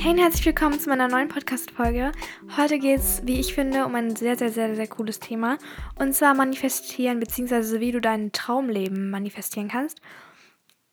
Hey 0.00 0.12
und 0.12 0.18
herzlich 0.18 0.46
willkommen 0.46 0.78
zu 0.78 0.88
meiner 0.88 1.08
neuen 1.08 1.26
Podcast-Folge. 1.26 2.12
Heute 2.56 2.78
geht 2.78 3.00
es, 3.00 3.20
wie 3.24 3.40
ich 3.40 3.52
finde, 3.52 3.84
um 3.84 3.96
ein 3.96 4.14
sehr, 4.14 4.36
sehr, 4.36 4.50
sehr, 4.50 4.76
sehr 4.76 4.86
cooles 4.86 5.18
Thema. 5.18 5.58
Und 5.96 6.14
zwar 6.14 6.34
manifestieren, 6.34 7.18
beziehungsweise 7.18 7.80
wie 7.80 7.90
du 7.90 8.00
dein 8.00 8.30
Traumleben 8.30 9.10
manifestieren 9.10 9.66
kannst. 9.66 10.00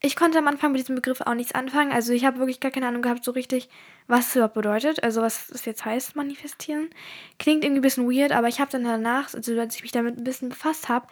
Ich 0.01 0.15
konnte 0.15 0.39
am 0.39 0.47
Anfang 0.47 0.71
mit 0.71 0.81
diesem 0.81 0.95
Begriff 0.95 1.21
auch 1.21 1.35
nichts 1.35 1.53
anfangen. 1.53 1.91
Also 1.91 2.13
ich 2.13 2.25
habe 2.25 2.39
wirklich 2.39 2.59
gar 2.59 2.71
keine 2.71 2.87
Ahnung 2.87 3.03
gehabt, 3.03 3.23
so 3.23 3.29
richtig, 3.29 3.69
was 4.07 4.29
es 4.29 4.35
überhaupt 4.37 4.55
bedeutet. 4.55 5.03
Also 5.03 5.21
was 5.21 5.51
es 5.51 5.65
jetzt 5.65 5.85
heißt, 5.85 6.15
manifestieren. 6.15 6.89
Klingt 7.37 7.63
irgendwie 7.63 7.81
ein 7.81 7.83
bisschen 7.83 8.09
weird, 8.09 8.31
aber 8.31 8.47
ich 8.47 8.59
habe 8.59 8.71
dann 8.71 8.85
danach, 8.85 9.31
also 9.35 9.59
als 9.59 9.75
ich 9.75 9.83
mich 9.83 9.91
damit 9.91 10.17
ein 10.17 10.23
bisschen 10.23 10.49
befasst 10.49 10.89
habe, 10.89 11.05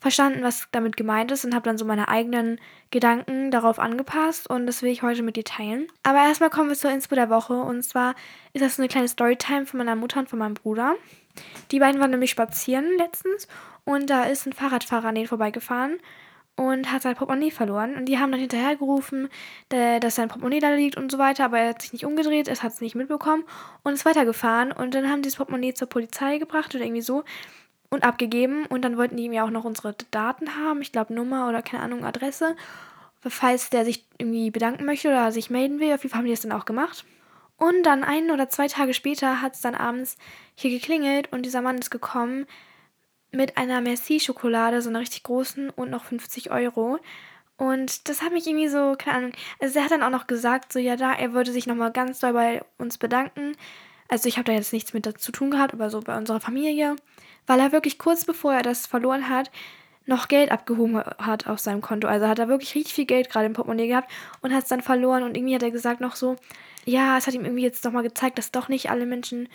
verstanden, 0.00 0.42
was 0.42 0.68
damit 0.70 0.96
gemeint 0.96 1.32
ist 1.32 1.44
und 1.44 1.54
habe 1.54 1.64
dann 1.64 1.78
so 1.78 1.84
meine 1.84 2.08
eigenen 2.08 2.60
Gedanken 2.90 3.50
darauf 3.50 3.78
angepasst 3.78 4.48
und 4.48 4.66
das 4.66 4.82
will 4.82 4.90
ich 4.90 5.02
heute 5.02 5.22
mit 5.22 5.36
dir 5.36 5.44
teilen. 5.44 5.88
Aber 6.02 6.18
erstmal 6.18 6.50
kommen 6.50 6.68
wir 6.68 6.76
zur 6.76 6.90
Inspo 6.90 7.14
der 7.14 7.30
Woche 7.30 7.54
und 7.54 7.82
zwar 7.82 8.14
ist 8.52 8.64
das 8.64 8.76
so 8.76 8.82
eine 8.82 8.88
kleine 8.88 9.08
Storytime 9.08 9.66
von 9.66 9.78
meiner 9.78 9.96
Mutter 9.96 10.20
und 10.20 10.28
von 10.28 10.38
meinem 10.38 10.54
Bruder. 10.54 10.94
Die 11.70 11.80
beiden 11.80 12.00
waren 12.00 12.10
nämlich 12.10 12.30
spazieren 12.30 12.96
letztens 12.96 13.48
und 13.84 14.08
da 14.10 14.24
ist 14.24 14.46
ein 14.46 14.52
Fahrradfahrer 14.52 15.08
an 15.08 15.14
denen 15.14 15.28
vorbeigefahren 15.28 15.98
und 16.58 16.90
hat 16.90 17.02
sein 17.02 17.14
Portemonnaie 17.14 17.52
verloren. 17.52 17.94
Und 17.94 18.06
die 18.06 18.18
haben 18.18 18.32
dann 18.32 18.40
hinterhergerufen, 18.40 19.28
dass 19.68 20.16
sein 20.16 20.28
Portemonnaie 20.28 20.58
da 20.58 20.70
liegt 20.74 20.96
und 20.96 21.10
so 21.10 21.18
weiter, 21.18 21.44
aber 21.44 21.60
er 21.60 21.68
hat 21.70 21.82
sich 21.82 21.92
nicht 21.92 22.04
umgedreht, 22.04 22.48
es 22.48 22.64
hat 22.64 22.72
es 22.72 22.80
nicht 22.80 22.96
mitbekommen 22.96 23.44
und 23.84 23.94
ist 23.94 24.04
weitergefahren. 24.04 24.72
Und 24.72 24.94
dann 24.94 25.08
haben 25.08 25.22
die 25.22 25.28
das 25.28 25.36
Portemonnaie 25.36 25.74
zur 25.74 25.88
Polizei 25.88 26.38
gebracht 26.38 26.74
oder 26.74 26.84
irgendwie 26.84 27.02
so 27.02 27.22
und 27.90 28.04
abgegeben. 28.04 28.66
Und 28.66 28.82
dann 28.82 28.96
wollten 28.96 29.16
die 29.16 29.26
ja 29.26 29.44
auch 29.44 29.50
noch 29.50 29.64
unsere 29.64 29.94
Daten 30.10 30.56
haben. 30.56 30.82
Ich 30.82 30.92
glaube 30.92 31.14
Nummer 31.14 31.48
oder 31.48 31.62
keine 31.62 31.82
Ahnung, 31.82 32.04
Adresse. 32.04 32.56
Falls 33.20 33.70
der 33.70 33.84
sich 33.84 34.04
irgendwie 34.18 34.50
bedanken 34.50 34.84
möchte 34.84 35.08
oder 35.08 35.32
sich 35.32 35.50
melden 35.50 35.80
will. 35.80 35.92
Auf 35.92 36.02
jeden 36.02 36.10
Fall 36.10 36.18
haben 36.18 36.26
die 36.26 36.32
das 36.32 36.40
dann 36.40 36.52
auch 36.52 36.64
gemacht. 36.64 37.04
Und 37.56 37.82
dann 37.82 38.04
ein 38.04 38.30
oder 38.30 38.48
zwei 38.48 38.68
Tage 38.68 38.94
später 38.94 39.42
hat 39.42 39.54
es 39.54 39.60
dann 39.60 39.74
abends 39.74 40.16
hier 40.54 40.70
geklingelt 40.70 41.32
und 41.32 41.44
dieser 41.44 41.60
Mann 41.60 41.78
ist 41.78 41.90
gekommen 41.90 42.46
mit 43.32 43.58
einer 43.58 43.80
Merci-Schokolade, 43.80 44.80
so 44.80 44.88
einer 44.88 45.00
richtig 45.00 45.24
großen 45.24 45.68
und 45.70 45.90
noch 45.90 46.04
50 46.04 46.52
Euro. 46.52 46.98
Und 47.56 48.08
das 48.08 48.22
hat 48.22 48.32
mich 48.32 48.46
irgendwie 48.46 48.68
so, 48.68 48.94
keine 48.96 49.16
Ahnung, 49.18 49.32
also 49.60 49.78
er 49.78 49.84
hat 49.84 49.90
dann 49.90 50.04
auch 50.04 50.10
noch 50.10 50.28
gesagt, 50.28 50.72
so 50.72 50.78
ja 50.78 50.94
da, 50.94 51.12
er 51.12 51.32
würde 51.32 51.50
sich 51.50 51.66
nochmal 51.66 51.90
ganz 51.90 52.20
doll 52.20 52.32
bei 52.32 52.62
uns 52.78 52.96
bedanken. 52.96 53.56
Also 54.08 54.28
ich 54.28 54.36
habe 54.36 54.44
da 54.44 54.52
jetzt 54.52 54.72
nichts 54.72 54.94
mit 54.94 55.06
dazu 55.06 55.32
tun 55.32 55.50
gehabt, 55.50 55.74
aber 55.74 55.90
so 55.90 56.00
bei 56.00 56.16
unserer 56.16 56.40
Familie 56.40 56.96
weil 57.48 57.58
er 57.58 57.72
wirklich 57.72 57.98
kurz 57.98 58.24
bevor 58.24 58.54
er 58.54 58.62
das 58.62 58.86
verloren 58.86 59.28
hat, 59.28 59.50
noch 60.06 60.28
Geld 60.28 60.52
abgehoben 60.52 61.02
hat 61.18 61.48
auf 61.48 61.58
seinem 61.58 61.80
Konto. 61.80 62.06
Also 62.06 62.28
hat 62.28 62.38
er 62.38 62.48
wirklich 62.48 62.74
richtig 62.74 62.94
viel 62.94 63.06
Geld 63.06 63.28
gerade 63.28 63.46
im 63.46 63.52
Portemonnaie 63.54 63.88
gehabt 63.88 64.10
und 64.40 64.54
hat 64.54 64.62
es 64.62 64.68
dann 64.68 64.80
verloren. 64.80 65.22
Und 65.22 65.36
irgendwie 65.36 65.54
hat 65.54 65.62
er 65.62 65.70
gesagt 65.70 66.00
noch 66.00 66.14
so, 66.14 66.36
ja, 66.84 67.18
es 67.18 67.26
hat 67.26 67.34
ihm 67.34 67.44
irgendwie 67.44 67.64
jetzt 67.64 67.84
nochmal 67.84 68.04
gezeigt, 68.04 68.38
dass 68.38 68.52
doch 68.52 68.68
nicht 68.68 68.90
alle 68.90 69.06
Menschen 69.06 69.48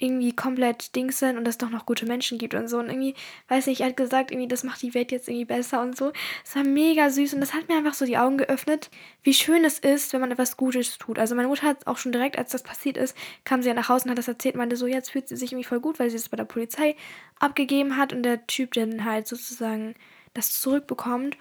irgendwie 0.00 0.34
komplett 0.34 0.94
Dings 0.94 1.18
sind 1.18 1.36
und 1.36 1.46
es 1.48 1.58
doch 1.58 1.70
noch 1.70 1.84
gute 1.84 2.06
Menschen 2.06 2.38
gibt 2.38 2.54
und 2.54 2.68
so. 2.68 2.78
Und 2.78 2.88
irgendwie, 2.88 3.14
weiß 3.48 3.66
nicht, 3.66 3.80
er 3.80 3.88
hat 3.88 3.96
gesagt, 3.96 4.30
irgendwie, 4.30 4.48
das 4.48 4.62
macht 4.62 4.80
die 4.82 4.94
Welt 4.94 5.10
jetzt 5.10 5.28
irgendwie 5.28 5.44
besser 5.44 5.82
und 5.82 5.96
so. 5.96 6.12
Es 6.44 6.54
war 6.54 6.62
mega 6.62 7.10
süß 7.10 7.34
und 7.34 7.40
das 7.40 7.52
hat 7.52 7.68
mir 7.68 7.76
einfach 7.76 7.94
so 7.94 8.06
die 8.06 8.16
Augen 8.16 8.38
geöffnet, 8.38 8.90
wie 9.24 9.34
schön 9.34 9.64
es 9.64 9.80
ist, 9.80 10.12
wenn 10.12 10.20
man 10.20 10.30
etwas 10.30 10.56
Gutes 10.56 10.98
tut. 10.98 11.18
Also 11.18 11.34
meine 11.34 11.48
Mutter 11.48 11.66
hat 11.66 11.86
auch 11.86 11.98
schon 11.98 12.12
direkt, 12.12 12.38
als 12.38 12.52
das 12.52 12.62
passiert 12.62 12.96
ist, 12.96 13.16
kam 13.44 13.60
sie 13.60 13.68
ja 13.68 13.74
nach 13.74 13.88
Hause 13.88 14.04
und 14.04 14.12
hat 14.12 14.18
das 14.18 14.28
erzählt, 14.28 14.54
meinte 14.54 14.76
so, 14.76 14.86
jetzt 14.86 15.10
fühlt 15.10 15.28
sie 15.28 15.36
sich 15.36 15.52
irgendwie 15.52 15.68
voll 15.68 15.80
gut, 15.80 15.98
weil 15.98 16.10
sie 16.10 16.16
es 16.16 16.28
bei 16.28 16.36
der 16.36 16.44
Polizei 16.44 16.94
abgegeben 17.40 17.96
hat 17.96 18.12
und 18.12 18.22
der 18.22 18.46
Typ 18.46 18.74
dann 18.74 19.04
halt 19.04 19.26
sozusagen 19.26 19.94
das 20.32 20.60
zurückbekommt. 20.60 21.36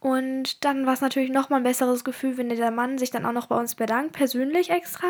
Und 0.00 0.66
dann 0.66 0.84
war 0.84 0.92
es 0.92 1.00
natürlich 1.00 1.30
nochmal 1.30 1.60
ein 1.60 1.64
besseres 1.64 2.04
Gefühl, 2.04 2.36
wenn 2.36 2.50
der 2.50 2.70
Mann 2.70 2.98
sich 2.98 3.10
dann 3.10 3.24
auch 3.24 3.32
noch 3.32 3.46
bei 3.46 3.58
uns 3.58 3.74
bedankt, 3.74 4.12
persönlich 4.12 4.68
extra. 4.68 5.06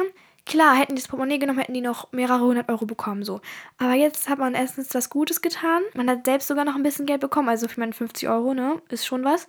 Klar, 0.47 0.75
hätten 0.77 0.95
die 0.95 1.01
das 1.01 1.09
Portemonnaie 1.09 1.39
genommen, 1.39 1.59
hätten 1.59 1.73
die 1.73 1.81
noch 1.81 2.13
mehrere 2.13 2.41
hundert 2.41 2.69
Euro 2.69 2.85
bekommen, 2.85 3.25
so. 3.25 3.41
Aber 3.79 3.95
jetzt 3.95 4.29
hat 4.29 4.39
man 4.39 4.55
erstens 4.55 4.95
was 4.95 5.09
Gutes 5.09 5.41
getan. 5.41 5.83
Man 5.95 6.09
hat 6.11 6.27
selbst 6.27 6.49
sogar 6.49 6.67
noch 6.67 6.75
ein 6.75 6.83
bisschen 6.83 7.07
Geld 7.07 7.23
bekommen, 7.23 7.49
also 7.49 7.67
für 7.67 7.81
meine 7.81 7.95
50 7.95 8.29
Euro, 8.29 8.53
ne, 8.53 8.83
ist 8.89 9.07
schon 9.07 9.25
was. 9.25 9.47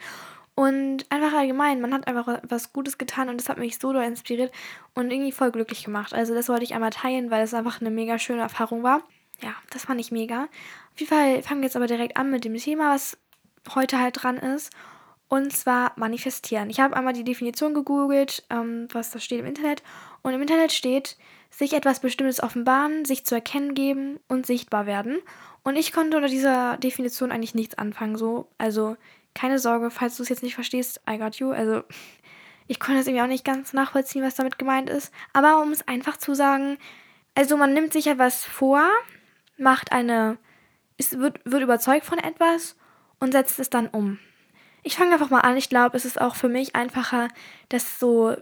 Und 0.55 1.05
einfach 1.11 1.33
allgemein, 1.33 1.81
man 1.81 1.93
hat 1.93 2.07
einfach 2.07 2.39
was 2.47 2.71
Gutes 2.71 2.97
getan 2.97 3.27
und 3.27 3.41
das 3.41 3.49
hat 3.49 3.57
mich 3.57 3.77
so 3.77 3.91
doll 3.91 4.05
inspiriert 4.05 4.53
und 4.93 5.11
irgendwie 5.11 5.33
voll 5.33 5.51
glücklich 5.51 5.83
gemacht. 5.83 6.13
Also 6.13 6.33
das 6.33 6.47
wollte 6.47 6.63
ich 6.63 6.73
einmal 6.73 6.91
teilen, 6.91 7.29
weil 7.29 7.43
es 7.43 7.53
einfach 7.53 7.81
eine 7.81 7.91
mega 7.91 8.17
schöne 8.17 8.41
Erfahrung 8.41 8.81
war. 8.81 9.01
Ja, 9.41 9.53
das 9.71 9.83
fand 9.83 9.99
ich 9.99 10.13
mega. 10.13 10.43
Auf 10.93 10.99
jeden 10.99 11.09
Fall 11.09 11.43
fangen 11.43 11.59
wir 11.59 11.67
jetzt 11.67 11.75
aber 11.75 11.87
direkt 11.87 12.15
an 12.15 12.31
mit 12.31 12.45
dem 12.45 12.55
Thema, 12.55 12.93
was 12.93 13.17
heute 13.73 13.99
halt 13.99 14.23
dran 14.23 14.37
ist. 14.37 14.71
Und 15.27 15.51
zwar 15.51 15.91
manifestieren. 15.97 16.69
Ich 16.69 16.79
habe 16.79 16.95
einmal 16.95 17.13
die 17.13 17.23
Definition 17.25 17.73
gegoogelt, 17.73 18.45
ähm, 18.49 18.87
was 18.93 19.09
da 19.09 19.19
steht 19.19 19.39
im 19.39 19.47
Internet. 19.47 19.83
Und 20.25 20.33
im 20.33 20.41
Internet 20.41 20.71
steht, 20.71 21.17
sich 21.51 21.73
etwas 21.73 21.99
Bestimmtes 21.99 22.41
offenbaren, 22.41 23.05
sich 23.05 23.27
zu 23.27 23.35
erkennen 23.35 23.75
geben 23.75 24.19
und 24.27 24.47
sichtbar 24.47 24.87
werden. 24.87 25.19
Und 25.61 25.75
ich 25.75 25.91
konnte 25.91 26.17
unter 26.17 26.29
dieser 26.29 26.77
Definition 26.77 27.31
eigentlich 27.31 27.53
nichts 27.53 27.77
anfangen. 27.77 28.17
So, 28.17 28.49
also 28.57 28.97
keine 29.35 29.59
Sorge, 29.59 29.91
falls 29.91 30.17
du 30.17 30.23
es 30.23 30.29
jetzt 30.29 30.41
nicht 30.41 30.55
verstehst, 30.55 30.99
I 31.07 31.19
got 31.19 31.35
you. 31.35 31.51
Also 31.51 31.83
ich 32.67 32.79
konnte 32.79 33.01
es 33.01 33.05
irgendwie 33.05 33.21
auch 33.21 33.27
nicht 33.27 33.45
ganz 33.45 33.71
nachvollziehen, 33.73 34.23
was 34.23 34.33
damit 34.33 34.57
gemeint 34.57 34.89
ist. 34.89 35.13
Aber 35.31 35.61
um 35.61 35.71
es 35.71 35.87
einfach 35.87 36.17
zu 36.17 36.33
sagen, 36.33 36.79
also 37.35 37.55
man 37.55 37.75
nimmt 37.75 37.93
sich 37.93 38.07
etwas 38.07 38.43
vor, 38.43 38.81
macht 39.59 39.91
eine, 39.91 40.39
ist, 40.97 41.19
wird, 41.19 41.39
wird 41.45 41.61
überzeugt 41.61 42.03
von 42.03 42.17
etwas 42.17 42.75
und 43.19 43.33
setzt 43.33 43.59
es 43.59 43.69
dann 43.69 43.89
um. 43.89 44.17
Ich 44.81 44.95
fange 44.95 45.13
einfach 45.13 45.29
mal 45.29 45.41
an. 45.41 45.55
Ich 45.55 45.69
glaube, 45.69 45.95
es 45.95 46.05
ist 46.05 46.19
auch 46.19 46.33
für 46.33 46.49
mich 46.49 46.75
einfacher, 46.75 47.27
das 47.69 47.99
so 47.99 48.35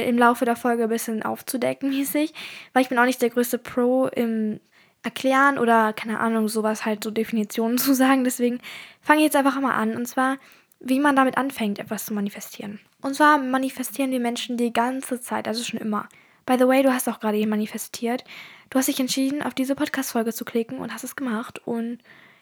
im 0.00 0.18
Laufe 0.18 0.44
der 0.44 0.56
Folge 0.56 0.84
ein 0.84 0.88
bisschen 0.88 1.22
aufzudecken 1.22 1.90
mäßig, 1.90 2.32
weil 2.72 2.82
ich 2.82 2.88
bin 2.88 2.98
auch 2.98 3.04
nicht 3.04 3.22
der 3.22 3.30
größte 3.30 3.58
Pro 3.58 4.06
im 4.06 4.60
Erklären 5.02 5.58
oder 5.58 5.92
keine 5.92 6.20
Ahnung, 6.20 6.48
sowas 6.48 6.84
halt 6.84 7.02
so 7.02 7.10
Definitionen 7.10 7.78
zu 7.78 7.94
sagen. 7.94 8.24
Deswegen 8.24 8.60
fange 9.00 9.20
ich 9.20 9.24
jetzt 9.24 9.36
einfach 9.36 9.60
mal 9.60 9.74
an. 9.74 9.96
Und 9.96 10.06
zwar, 10.06 10.38
wie 10.80 11.00
man 11.00 11.16
damit 11.16 11.36
anfängt, 11.36 11.78
etwas 11.78 12.06
zu 12.06 12.14
manifestieren. 12.14 12.80
Und 13.00 13.14
zwar 13.16 13.38
manifestieren 13.38 14.12
die 14.12 14.20
Menschen 14.20 14.56
die 14.56 14.72
ganze 14.72 15.20
Zeit, 15.20 15.48
also 15.48 15.64
schon 15.64 15.80
immer. 15.80 16.08
By 16.46 16.56
the 16.58 16.66
way, 16.66 16.82
du 16.82 16.92
hast 16.92 17.08
auch 17.08 17.20
gerade 17.20 17.38
eben 17.38 17.50
manifestiert. 17.50 18.24
Du 18.70 18.78
hast 18.78 18.88
dich 18.88 19.00
entschieden, 19.00 19.42
auf 19.42 19.54
diese 19.54 19.74
Podcast-Folge 19.74 20.32
zu 20.32 20.44
klicken 20.44 20.78
und 20.78 20.92
hast 20.92 21.04
es 21.04 21.16
gemacht. 21.16 21.60
Und 21.66 21.98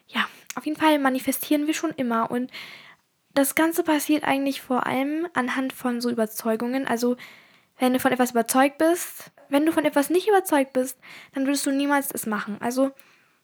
ja, 0.07 0.27
auf 0.55 0.65
jeden 0.65 0.79
Fall 0.79 0.99
manifestieren 0.99 1.67
wir 1.67 1.73
schon 1.73 1.91
immer. 1.91 2.31
Und 2.31 2.51
das 3.33 3.55
Ganze 3.55 3.83
passiert 3.83 4.23
eigentlich 4.23 4.61
vor 4.61 4.85
allem 4.85 5.27
anhand 5.33 5.73
von 5.73 6.01
so 6.01 6.09
Überzeugungen. 6.09 6.87
Also, 6.87 7.17
wenn 7.81 7.93
du 7.93 7.99
von 7.99 8.11
etwas 8.11 8.29
überzeugt 8.29 8.77
bist, 8.77 9.31
wenn 9.49 9.65
du 9.65 9.71
von 9.71 9.85
etwas 9.85 10.11
nicht 10.11 10.27
überzeugt 10.27 10.71
bist, 10.71 10.99
dann 11.33 11.47
würdest 11.47 11.65
du 11.65 11.71
niemals 11.71 12.11
es 12.13 12.27
machen. 12.27 12.57
Also, 12.59 12.91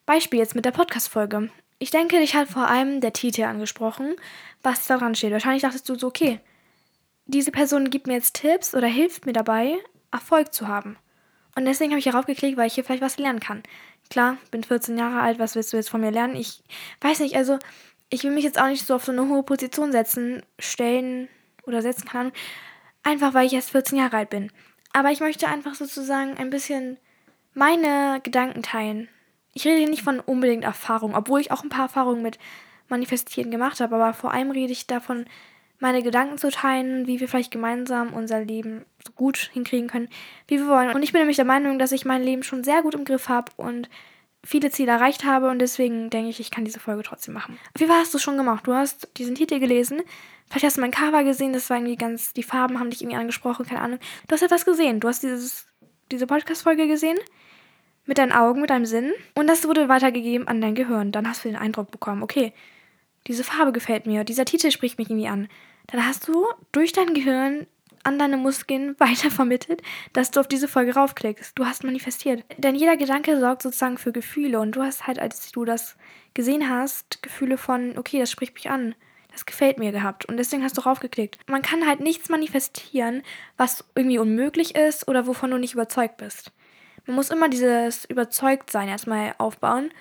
Beispiel 0.06 0.38
jetzt 0.38 0.54
mit 0.54 0.64
der 0.64 0.72
Podcast-Folge. 0.72 1.50
Ich 1.80 1.90
denke, 1.90 2.20
dich 2.20 2.36
hat 2.36 2.48
vor 2.48 2.68
allem 2.68 3.02
der 3.02 3.14
Titel 3.14 3.44
angesprochen, 3.44 4.16
was 4.62 4.86
da 4.86 5.00
dran 5.00 5.16
steht. 5.16 5.32
Wahrscheinlich 5.32 5.64
dachtest 5.64 5.90
du 5.90 5.96
so, 5.96 6.06
okay, 6.06 6.40
diese 7.26 7.52
Person 7.52 7.90
gibt 7.90 8.06
mir 8.06 8.14
jetzt 8.14 8.36
Tipps 8.36 8.76
oder 8.76 8.86
hilft 8.86 9.26
mir 9.26 9.34
dabei, 9.34 9.76
Erfolg 10.12 10.54
zu 10.54 10.68
haben. 10.68 10.98
Und 11.56 11.66
deswegen 11.66 11.90
habe 11.90 12.00
ich 12.00 12.06
darauf 12.06 12.28
geklickt, 12.28 12.58
weil 12.58 12.68
ich 12.68 12.76
hier 12.76 12.84
vielleicht 12.84 13.02
was 13.02 13.18
lernen 13.18 13.40
kann. 13.40 13.64
Klar, 14.12 14.38
bin 14.52 14.64
14 14.64 15.00
Jahre 15.00 15.20
alt, 15.20 15.40
was 15.40 15.56
willst 15.56 15.74
du 15.74 15.78
jetzt 15.78 15.90
von 15.90 16.02
mir 16.02 16.12
lernen? 16.12 16.36
Ich 16.36 16.62
weiß 17.02 17.22
nicht, 17.22 17.36
also 17.36 17.58
ich 18.12 18.24
will 18.24 18.32
mich 18.32 18.44
jetzt 18.44 18.62
auch 18.62 18.68
nicht 18.68 18.86
so 18.86 18.94
auf 18.94 19.04
so 19.04 19.12
eine 19.12 19.28
hohe 19.28 19.42
Position 19.42 19.92
setzen, 19.92 20.44
stellen 20.60 21.28
oder 21.66 21.82
setzen 21.82 22.08
kann, 22.08 22.32
einfach 23.08 23.34
weil 23.34 23.48
ich 23.48 23.54
erst 23.54 23.72
14 23.72 23.98
Jahre 23.98 24.18
alt 24.18 24.30
bin. 24.30 24.52
Aber 24.94 25.12
ich 25.12 25.20
möchte 25.20 25.48
einfach 25.48 25.76
sozusagen 25.76 26.38
ein 26.38 26.50
bisschen 26.50 26.98
meine 27.54 28.20
Gedanken 28.22 28.62
teilen. 28.64 29.08
Ich 29.54 29.66
rede 29.66 29.78
hier 29.78 29.90
nicht 29.90 30.04
von 30.04 30.20
unbedingt 30.20 30.64
Erfahrung, 30.64 31.16
obwohl 31.16 31.40
ich 31.40 31.52
auch 31.52 31.64
ein 31.64 31.70
paar 31.70 31.86
Erfahrungen 31.86 32.22
mit 32.22 32.38
Manifestieren 32.90 33.52
gemacht 33.52 33.80
habe, 33.80 33.96
aber 33.96 34.14
vor 34.14 34.32
allem 34.32 34.52
rede 34.52 34.72
ich 34.72 34.88
davon, 34.88 35.26
meine 35.80 36.02
Gedanken 36.02 36.38
zu 36.38 36.50
teilen, 36.50 37.06
wie 37.06 37.20
wir 37.20 37.28
vielleicht 37.28 37.52
gemeinsam 37.52 38.14
unser 38.14 38.44
Leben 38.44 38.86
so 39.06 39.12
gut 39.12 39.38
hinkriegen 39.54 39.88
können, 39.88 40.10
wie 40.48 40.58
wir 40.58 40.68
wollen. 40.68 40.94
Und 40.94 41.04
ich 41.04 41.12
bin 41.12 41.22
nämlich 41.22 41.36
der 41.36 41.46
Meinung, 41.46 41.80
dass 41.80 41.92
ich 41.92 42.06
mein 42.06 42.24
Leben 42.24 42.44
schon 42.44 42.64
sehr 42.64 42.82
gut 42.82 42.96
im 42.96 43.06
Griff 43.06 43.30
habe 43.30 43.52
und 43.58 43.90
viele 44.44 44.70
Ziele 44.72 44.92
erreicht 44.92 45.26
habe 45.26 45.50
und 45.50 45.60
deswegen 45.60 46.10
denke 46.10 46.30
ich, 46.30 46.40
ich 46.40 46.52
kann 46.52 46.66
diese 46.66 46.80
Folge 46.80 47.04
trotzdem 47.04 47.34
machen. 47.34 47.60
Jeden 47.78 47.92
Fall 47.92 48.00
hast 48.00 48.14
du 48.14 48.18
schon 48.18 48.38
gemacht. 48.38 48.66
Du 48.66 48.74
hast 48.74 49.10
diesen 49.18 49.36
Titel 49.36 49.60
gelesen. 49.60 50.02
Vielleicht 50.50 50.66
hast 50.66 50.78
du 50.78 50.82
mein 50.82 50.92
Cover 50.92 51.24
gesehen, 51.24 51.52
das 51.52 51.70
war 51.70 51.78
irgendwie 51.78 51.98
ganz, 51.98 52.32
die 52.32 52.44
Farben 52.44 52.80
haben 52.80 52.90
dich 52.90 53.02
irgendwie 53.02 53.18
angesprochen, 53.18 53.66
keine 53.66 53.82
Ahnung. 53.82 54.00
Du 54.28 54.34
hast 54.34 54.42
etwas 54.42 54.64
gesehen. 54.64 55.02
Du 55.02 55.10
hast 55.10 55.24
dieses, 55.24 55.68
diese 56.12 56.28
Podcast-Folge 56.28 56.88
gesehen. 56.88 57.18
Mit 58.06 58.18
deinen 58.18 58.32
Augen, 58.32 58.62
mit 58.62 58.70
deinem 58.70 58.86
Sinn. 58.86 59.12
Und 59.36 59.48
das 59.48 59.68
wurde 59.68 59.90
weitergegeben 59.90 60.48
an 60.48 60.62
dein 60.62 60.76
Gehirn. 60.76 61.12
Dann 61.12 61.28
hast 61.28 61.44
du 61.44 61.50
den 61.50 61.58
Eindruck 61.58 61.92
bekommen, 61.92 62.24
okay, 62.24 62.54
diese 63.28 63.44
Farbe 63.44 63.74
gefällt 63.74 64.06
mir, 64.06 64.24
dieser 64.24 64.46
Titel 64.46 64.72
spricht 64.72 64.98
mich 64.98 65.10
irgendwie 65.10 65.28
an. 65.28 65.50
Dann 65.88 66.06
hast 66.06 66.28
du 66.30 66.48
durch 66.72 66.94
dein 66.94 67.14
Gehirn 67.14 67.68
an 68.08 68.18
deine 68.18 68.38
Muskeln 68.38 68.96
weitervermittelt, 69.00 69.82
dass 70.14 70.32
du 70.32 70.40
auf 70.40 70.48
diese 70.48 70.68
Folge 70.68 70.96
raufklickst. 70.96 71.60
Du 71.60 71.66
hast 71.66 71.84
manifestiert. 71.84 72.44
Denn 72.58 72.74
jeder 72.74 72.98
Gedanke 72.98 73.40
sorgt 73.40 73.62
sozusagen 73.62 73.98
für 73.98 74.14
Gefühle 74.14 74.60
und 74.60 74.72
du 74.72 74.82
hast 74.82 75.06
halt, 75.06 75.20
als 75.20 75.52
du 75.52 75.66
das 75.66 75.98
gesehen 76.34 76.70
hast, 76.70 77.22
Gefühle 77.22 77.58
von, 77.58 77.98
okay, 77.98 78.20
das 78.20 78.32
spricht 78.32 78.56
mich 78.56 78.70
an. 78.70 78.96
es 79.34 79.46
gefällt 79.46 79.78
mir 79.78 79.92
gehabt 79.92 80.26
und 80.26 80.38
deswegen 80.38 80.64
hast 80.64 80.78
du 80.78 80.82
draufgeklickt. 80.82 81.38
Man 81.48 81.62
kann 81.62 81.86
halt 81.86 82.00
nichts 82.00 82.30
manifestieren, 82.30 83.22
was 83.56 83.84
irgendwie 83.94 84.18
unmöglich 84.18 84.74
ist 84.74 85.08
oder 85.08 85.28
wovon 85.28 85.52
du 85.52 85.58
nicht 85.58 85.74
überzeugt 85.74 86.18
bist. 86.18 86.52
Man 87.06 87.16
muss 87.16 87.30
immer 87.30 87.48
dieses 87.48 88.06
Überzeugtsein 88.06 88.88
erstmal 88.88 89.36
aufbauen, 89.38 89.92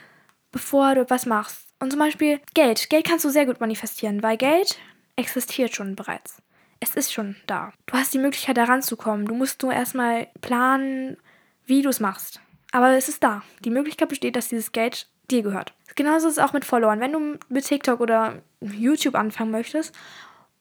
bevor 0.53 0.94
du 0.94 1.11
was 1.11 1.26
machst. 1.26 1.69
Und 1.81 1.91
zum 1.91 2.00
Beispiel 2.00 2.41
Geld. 2.55 2.88
Geld 2.88 3.06
kannst 3.06 3.25
du 3.26 3.29
sehr 3.29 3.44
gut 3.44 3.61
manifestieren, 3.61 4.23
weil 4.23 4.38
Geld 4.38 4.79
existiert 5.17 5.75
schon 5.75 5.97
bereits. 5.97 6.43
Es 6.81 6.94
ist 6.94 7.12
schon 7.12 7.37
da. 7.46 7.73
Du 7.87 7.94
hast 7.94 8.12
die 8.12 8.19
Möglichkeit, 8.19 8.56
da 8.56 8.64
ranzukommen. 8.64 9.26
Du 9.26 9.34
musst 9.34 9.62
nur 9.62 9.73
erstmal 9.73 10.28
planen, 10.40 11.17
wie 11.64 11.82
du 11.82 11.88
es 11.88 12.00
machst. 12.00 12.40
Aber 12.73 12.90
es 12.90 13.08
ist 13.08 13.23
da. 13.23 13.43
Die 13.64 13.70
Möglichkeit 13.70 14.08
besteht, 14.08 14.37
dass 14.37 14.49
dieses 14.49 14.73
Geld 14.73 15.08
dir 15.31 15.43
gehört. 15.43 15.73
Genauso 15.94 16.28
ist 16.28 16.34
es 16.34 16.38
auch 16.38 16.52
mit 16.52 16.64
Followern. 16.64 17.00
Wenn 17.00 17.12
du 17.12 17.38
mit 17.49 17.67
TikTok 17.67 18.00
oder 18.00 18.43
YouTube 18.61 19.14
anfangen 19.14 19.50
möchtest 19.50 19.94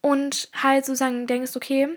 und 0.00 0.48
halt 0.54 0.86
sozusagen 0.86 1.26
denkst, 1.26 1.56
okay, 1.56 1.88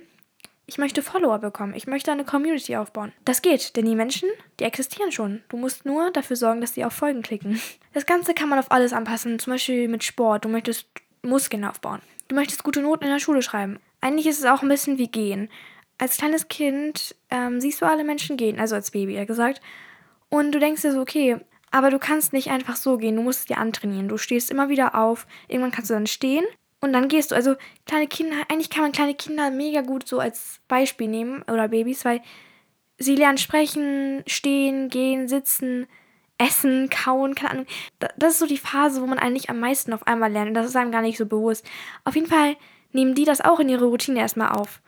ich 0.65 0.77
möchte 0.77 1.01
Follower 1.01 1.39
bekommen, 1.39 1.73
ich 1.73 1.87
möchte 1.87 2.11
eine 2.11 2.25
Community 2.25 2.75
aufbauen. 2.75 3.11
Das 3.25 3.41
geht, 3.41 3.75
denn 3.75 3.85
die 3.85 3.95
Menschen, 3.95 4.29
die 4.59 4.65
existieren 4.65 5.11
schon. 5.11 5.41
Du 5.49 5.57
musst 5.57 5.85
nur 5.85 6.11
dafür 6.11 6.35
sorgen, 6.35 6.61
dass 6.61 6.75
sie 6.75 6.85
auf 6.85 6.93
Folgen 6.93 7.23
klicken. 7.23 7.59
Das 7.93 8.05
Ganze 8.05 8.35
kann 8.35 8.49
man 8.49 8.59
auf 8.59 8.71
alles 8.71 8.93
anpassen, 8.93 9.39
zum 9.39 9.53
Beispiel 9.53 9.87
mit 9.87 10.03
Sport. 10.03 10.45
Du 10.45 10.49
möchtest 10.49 10.87
Muskeln 11.23 11.65
aufbauen. 11.65 12.01
Du 12.27 12.35
möchtest 12.35 12.63
gute 12.63 12.81
Noten 12.81 13.05
in 13.05 13.09
der 13.09 13.19
Schule 13.19 13.41
schreiben. 13.41 13.79
Eigentlich 14.01 14.27
ist 14.27 14.39
es 14.39 14.45
auch 14.45 14.61
ein 14.61 14.69
bisschen 14.69 14.97
wie 14.97 15.09
gehen. 15.09 15.49
Als 15.97 16.17
kleines 16.17 16.47
Kind 16.47 17.15
ähm, 17.29 17.59
siehst 17.59 17.81
du 17.81 17.85
alle 17.85 18.03
Menschen 18.03 18.37
gehen, 18.37 18.59
also 18.59 18.75
als 18.75 18.91
Baby, 18.91 19.15
eher 19.15 19.25
gesagt. 19.25 19.61
Und 20.29 20.53
du 20.53 20.59
denkst 20.59 20.81
dir 20.81 20.93
so, 20.93 21.01
okay, 21.01 21.37
aber 21.71 21.89
du 21.89 21.99
kannst 21.99 22.33
nicht 22.33 22.49
einfach 22.49 22.75
so 22.75 22.97
gehen, 22.97 23.15
du 23.15 23.21
musst 23.21 23.41
es 23.41 23.45
dir 23.45 23.57
antrainieren. 23.57 24.07
Du 24.07 24.17
stehst 24.17 24.49
immer 24.49 24.69
wieder 24.69 24.95
auf, 24.95 25.27
irgendwann 25.47 25.71
kannst 25.71 25.89
du 25.89 25.93
dann 25.93 26.07
stehen 26.07 26.45
und 26.81 26.93
dann 26.93 27.07
gehst 27.07 27.31
du. 27.31 27.35
Also 27.35 27.55
kleine 27.85 28.07
Kinder, 28.07 28.35
eigentlich 28.49 28.69
kann 28.69 28.83
man 28.83 28.91
kleine 28.91 29.15
Kinder 29.15 29.51
mega 29.51 29.81
gut 29.81 30.07
so 30.07 30.19
als 30.19 30.61
Beispiel 30.67 31.07
nehmen 31.07 31.43
oder 31.43 31.67
Babys, 31.67 32.05
weil 32.05 32.21
sie 32.97 33.15
lernen 33.15 33.37
sprechen, 33.37 34.23
stehen, 34.27 34.89
gehen, 34.89 35.27
sitzen, 35.27 35.87
essen, 36.37 36.89
kauen, 36.89 37.35
keine 37.35 37.51
Ahnung. 37.51 37.65
Das 38.17 38.33
ist 38.33 38.39
so 38.39 38.47
die 38.47 38.57
Phase, 38.57 39.01
wo 39.01 39.07
man 39.07 39.19
eigentlich 39.19 39.49
am 39.49 39.59
meisten 39.59 39.93
auf 39.93 40.07
einmal 40.07 40.31
lernt. 40.31 40.49
Und 40.49 40.53
das 40.53 40.67
ist 40.67 40.75
einem 40.75 40.91
gar 40.91 41.01
nicht 41.01 41.17
so 41.17 41.25
bewusst. 41.25 41.65
Auf 42.03 42.15
jeden 42.15 42.27
Fall 42.27 42.55
nehmen 42.91 43.15
die 43.15 43.25
das 43.25 43.41
auch 43.41 43.59
in 43.59 43.69
ihre 43.69 43.85
Routine 43.85 44.19
erstmal 44.19 44.49
auf. 44.49 44.81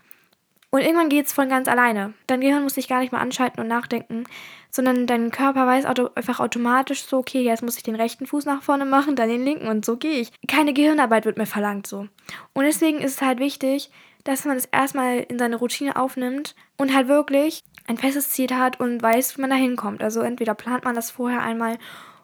Und 0.71 0.81
irgendwann 0.81 1.09
geht 1.09 1.25
es 1.25 1.33
von 1.33 1.49
ganz 1.49 1.67
alleine. 1.67 2.13
Dein 2.27 2.39
Gehirn 2.39 2.63
muss 2.63 2.75
sich 2.75 2.87
gar 2.87 3.01
nicht 3.01 3.11
mehr 3.11 3.19
anschalten 3.19 3.61
und 3.61 3.67
nachdenken, 3.67 4.23
sondern 4.69 5.05
dein 5.05 5.29
Körper 5.29 5.67
weiß 5.67 5.85
auto 5.85 6.09
einfach 6.15 6.39
automatisch 6.39 7.03
so, 7.03 7.17
okay, 7.17 7.41
jetzt 7.41 7.61
muss 7.61 7.75
ich 7.75 7.83
den 7.83 7.95
rechten 7.95 8.25
Fuß 8.25 8.45
nach 8.45 8.63
vorne 8.63 8.85
machen, 8.85 9.17
dann 9.17 9.27
den 9.27 9.43
linken 9.43 9.67
und 9.67 9.83
so 9.83 9.97
gehe 9.97 10.21
ich. 10.21 10.31
Keine 10.47 10.73
Gehirnarbeit 10.73 11.25
wird 11.25 11.37
mir 11.37 11.45
verlangt 11.45 11.87
so. 11.87 12.07
Und 12.53 12.63
deswegen 12.63 12.99
ist 12.99 13.15
es 13.15 13.21
halt 13.21 13.39
wichtig, 13.39 13.91
dass 14.23 14.45
man 14.45 14.55
es 14.55 14.65
erstmal 14.65 15.17
in 15.17 15.37
seine 15.37 15.57
Routine 15.57 15.97
aufnimmt 15.97 16.55
und 16.77 16.93
halt 16.93 17.09
wirklich 17.09 17.63
ein 17.87 17.97
festes 17.97 18.29
Ziel 18.29 18.51
hat 18.51 18.79
und 18.79 19.01
weiß, 19.01 19.37
wie 19.37 19.41
man 19.41 19.49
da 19.49 19.57
hinkommt. 19.57 20.01
Also 20.01 20.21
entweder 20.21 20.53
plant 20.53 20.85
man 20.85 20.95
das 20.95 21.11
vorher 21.11 21.41
einmal 21.41 21.77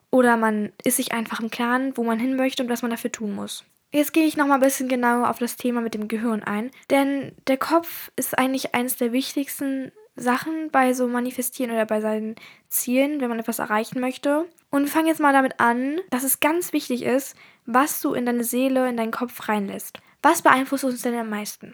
oder 0.09 0.38
man 0.38 0.71
ist 0.85 0.97
sich 0.97 1.12
einfach 1.12 1.41
im 1.41 1.50
Klaren, 1.50 1.97
wo 1.97 2.03
man 2.03 2.19
hin 2.19 2.38
möchte 2.38 2.63
und 2.63 2.69
was 2.69 2.81
man 2.81 2.91
dafür 2.91 3.12
tun 3.12 3.35
muss. 3.35 3.65
Jetzt 3.92 4.12
gehe 4.12 4.25
ich 4.25 4.36
nochmal 4.36 4.57
ein 4.57 4.63
bisschen 4.63 4.89
genauer 4.89 5.30
auf 5.30 5.39
das 5.39 5.56
Thema 5.56 5.81
mit 5.81 5.94
dem 5.94 6.07
Gehirn 6.07 6.44
ein, 6.44 6.72
denn 6.89 7.34
der 7.48 7.57
Kopf 7.57 8.12
ist 8.16 8.38
eigentlich 8.38 8.75
eines 8.75 8.98
der 8.98 9.13
wichtigsten 9.13 9.92
Sachen 10.18 10.72
bei 10.72 10.94
so 10.94 11.07
Manifestieren 11.07 11.72
oder 11.72 11.86
bei 11.86 12.01
seinen 12.01 12.36
Zielen, 12.68 13.22
wenn 13.22 13.30
man 13.30 13.39
etwas 13.39 13.60
erreichen 13.60 14.01
möchte. 14.01 14.45
Und 14.69 14.89
fangen 14.89 15.07
jetzt 15.07 15.22
mal 15.22 15.31
damit 15.31 15.60
an, 15.60 16.00
dass 16.10 16.24
es 16.24 16.42
ganz 16.42 16.74
wichtig 16.74 17.04
ist, 17.04 17.38
was 17.66 18.01
du 18.01 18.13
in 18.13 18.25
deine 18.25 18.44
Seele, 18.44 18.89
in 18.89 18.98
deinen 18.98 19.12
Kopf 19.12 19.48
reinlässt. 19.48 20.00
Was 20.22 20.42
beeinflusst 20.42 20.84
uns 20.84 21.04
denn 21.04 21.16
am 21.16 21.30
meisten? 21.30 21.74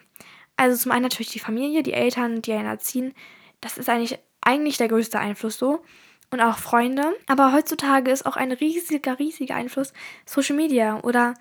Also 0.57 0.77
zum 0.77 0.91
einen 0.91 1.03
natürlich 1.03 1.31
die 1.31 1.39
Familie, 1.39 1.81
die 1.81 1.93
Eltern, 1.93 2.41
die 2.41 2.53
einen 2.53 2.67
erziehen. 2.67 3.13
Das 3.61 3.77
ist 3.77 3.89
eigentlich, 3.89 4.19
eigentlich 4.41 4.77
der 4.77 4.89
größte 4.89 5.17
Einfluss 5.17 5.57
so. 5.57 5.81
Und 6.29 6.41
auch 6.41 6.57
Freunde. 6.57 7.15
Aber 7.27 7.53
heutzutage 7.53 8.11
ist 8.11 8.25
auch 8.25 8.35
ein 8.35 8.51
riesiger, 8.51 9.17
riesiger 9.17 9.55
Einfluss 9.55 9.93
Social 10.25 10.55
Media 10.55 10.99
oder 11.01 11.33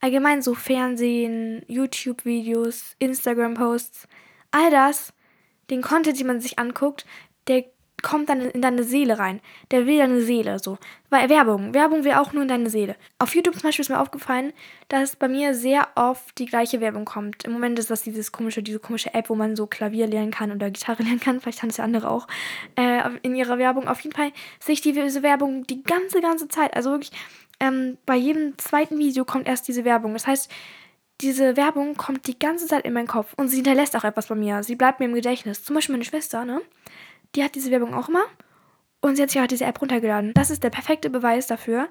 allgemein 0.00 0.42
so 0.42 0.54
Fernsehen, 0.54 1.62
YouTube-Videos, 1.68 2.96
Instagram-Posts, 2.98 4.08
all 4.50 4.70
das, 4.70 5.12
den 5.70 5.82
Content, 5.82 6.18
den 6.18 6.26
man 6.26 6.40
sich 6.40 6.58
anguckt, 6.58 7.04
der 7.46 7.64
kommt 8.02 8.28
dann 8.28 8.42
in 8.42 8.62
deine 8.62 8.84
Seele 8.84 9.18
rein. 9.18 9.40
Der 9.70 9.86
will 9.86 9.98
deine 9.98 10.20
Seele 10.20 10.58
so. 10.58 10.78
Weil 11.10 11.28
Werbung, 11.28 11.74
Werbung 11.74 12.04
will 12.04 12.12
auch 12.12 12.32
nur 12.32 12.42
in 12.42 12.48
deine 12.48 12.70
Seele. 12.70 12.96
Auf 13.18 13.34
YouTube 13.34 13.54
zum 13.54 13.62
Beispiel 13.62 13.82
ist 13.82 13.88
mir 13.88 14.00
aufgefallen, 14.00 14.52
dass 14.88 15.16
bei 15.16 15.28
mir 15.28 15.54
sehr 15.54 15.88
oft 15.96 16.38
die 16.38 16.46
gleiche 16.46 16.80
Werbung 16.80 17.04
kommt. 17.04 17.44
Im 17.44 17.52
Moment 17.52 17.78
ist 17.78 17.90
das 17.90 18.02
dieses 18.02 18.30
komische, 18.30 18.62
diese 18.62 18.78
komische 18.78 19.14
App, 19.14 19.30
wo 19.30 19.34
man 19.34 19.56
so 19.56 19.66
Klavier 19.66 20.06
lernen 20.06 20.30
kann 20.30 20.52
oder 20.52 20.70
Gitarre 20.70 21.02
lernen 21.02 21.20
kann. 21.20 21.40
Vielleicht 21.40 21.62
haben 21.62 21.70
es 21.70 21.78
ja 21.78 21.84
andere 21.84 22.10
auch 22.10 22.28
äh, 22.76 23.02
in 23.22 23.34
ihrer 23.34 23.58
Werbung. 23.58 23.88
Auf 23.88 24.00
jeden 24.00 24.14
Fall 24.14 24.32
sehe 24.60 24.74
ich 24.74 24.80
diese 24.80 25.22
Werbung 25.22 25.66
die 25.66 25.82
ganze, 25.82 26.20
ganze 26.20 26.48
Zeit. 26.48 26.76
Also 26.76 26.90
wirklich 26.90 27.12
ähm, 27.60 27.98
bei 28.06 28.16
jedem 28.16 28.56
zweiten 28.58 28.98
Video 28.98 29.24
kommt 29.24 29.48
erst 29.48 29.68
diese 29.68 29.84
Werbung. 29.84 30.12
Das 30.12 30.26
heißt, 30.26 30.50
diese 31.20 31.56
Werbung 31.56 31.96
kommt 31.96 32.26
die 32.26 32.38
ganze 32.38 32.66
Zeit 32.66 32.84
in 32.84 32.92
meinen 32.92 33.08
Kopf 33.08 33.34
und 33.36 33.48
sie 33.48 33.56
hinterlässt 33.56 33.96
auch 33.96 34.04
etwas 34.04 34.28
bei 34.28 34.34
mir. 34.34 34.62
Sie 34.62 34.76
bleibt 34.76 35.00
mir 35.00 35.06
im 35.06 35.14
Gedächtnis. 35.14 35.64
Zum 35.64 35.74
Beispiel 35.74 35.94
meine 35.94 36.04
Schwester, 36.04 36.44
ne? 36.44 36.60
Die 37.34 37.42
hat 37.42 37.54
diese 37.54 37.70
Werbung 37.70 37.94
auch 37.94 38.08
immer 38.08 38.24
und 39.00 39.16
sie 39.16 39.22
hat 39.22 39.30
sich 39.30 39.40
auch 39.40 39.46
diese 39.46 39.64
App 39.64 39.80
runtergeladen. 39.80 40.32
Das 40.34 40.50
ist 40.50 40.62
der 40.62 40.70
perfekte 40.70 41.10
Beweis 41.10 41.46
dafür, 41.46 41.88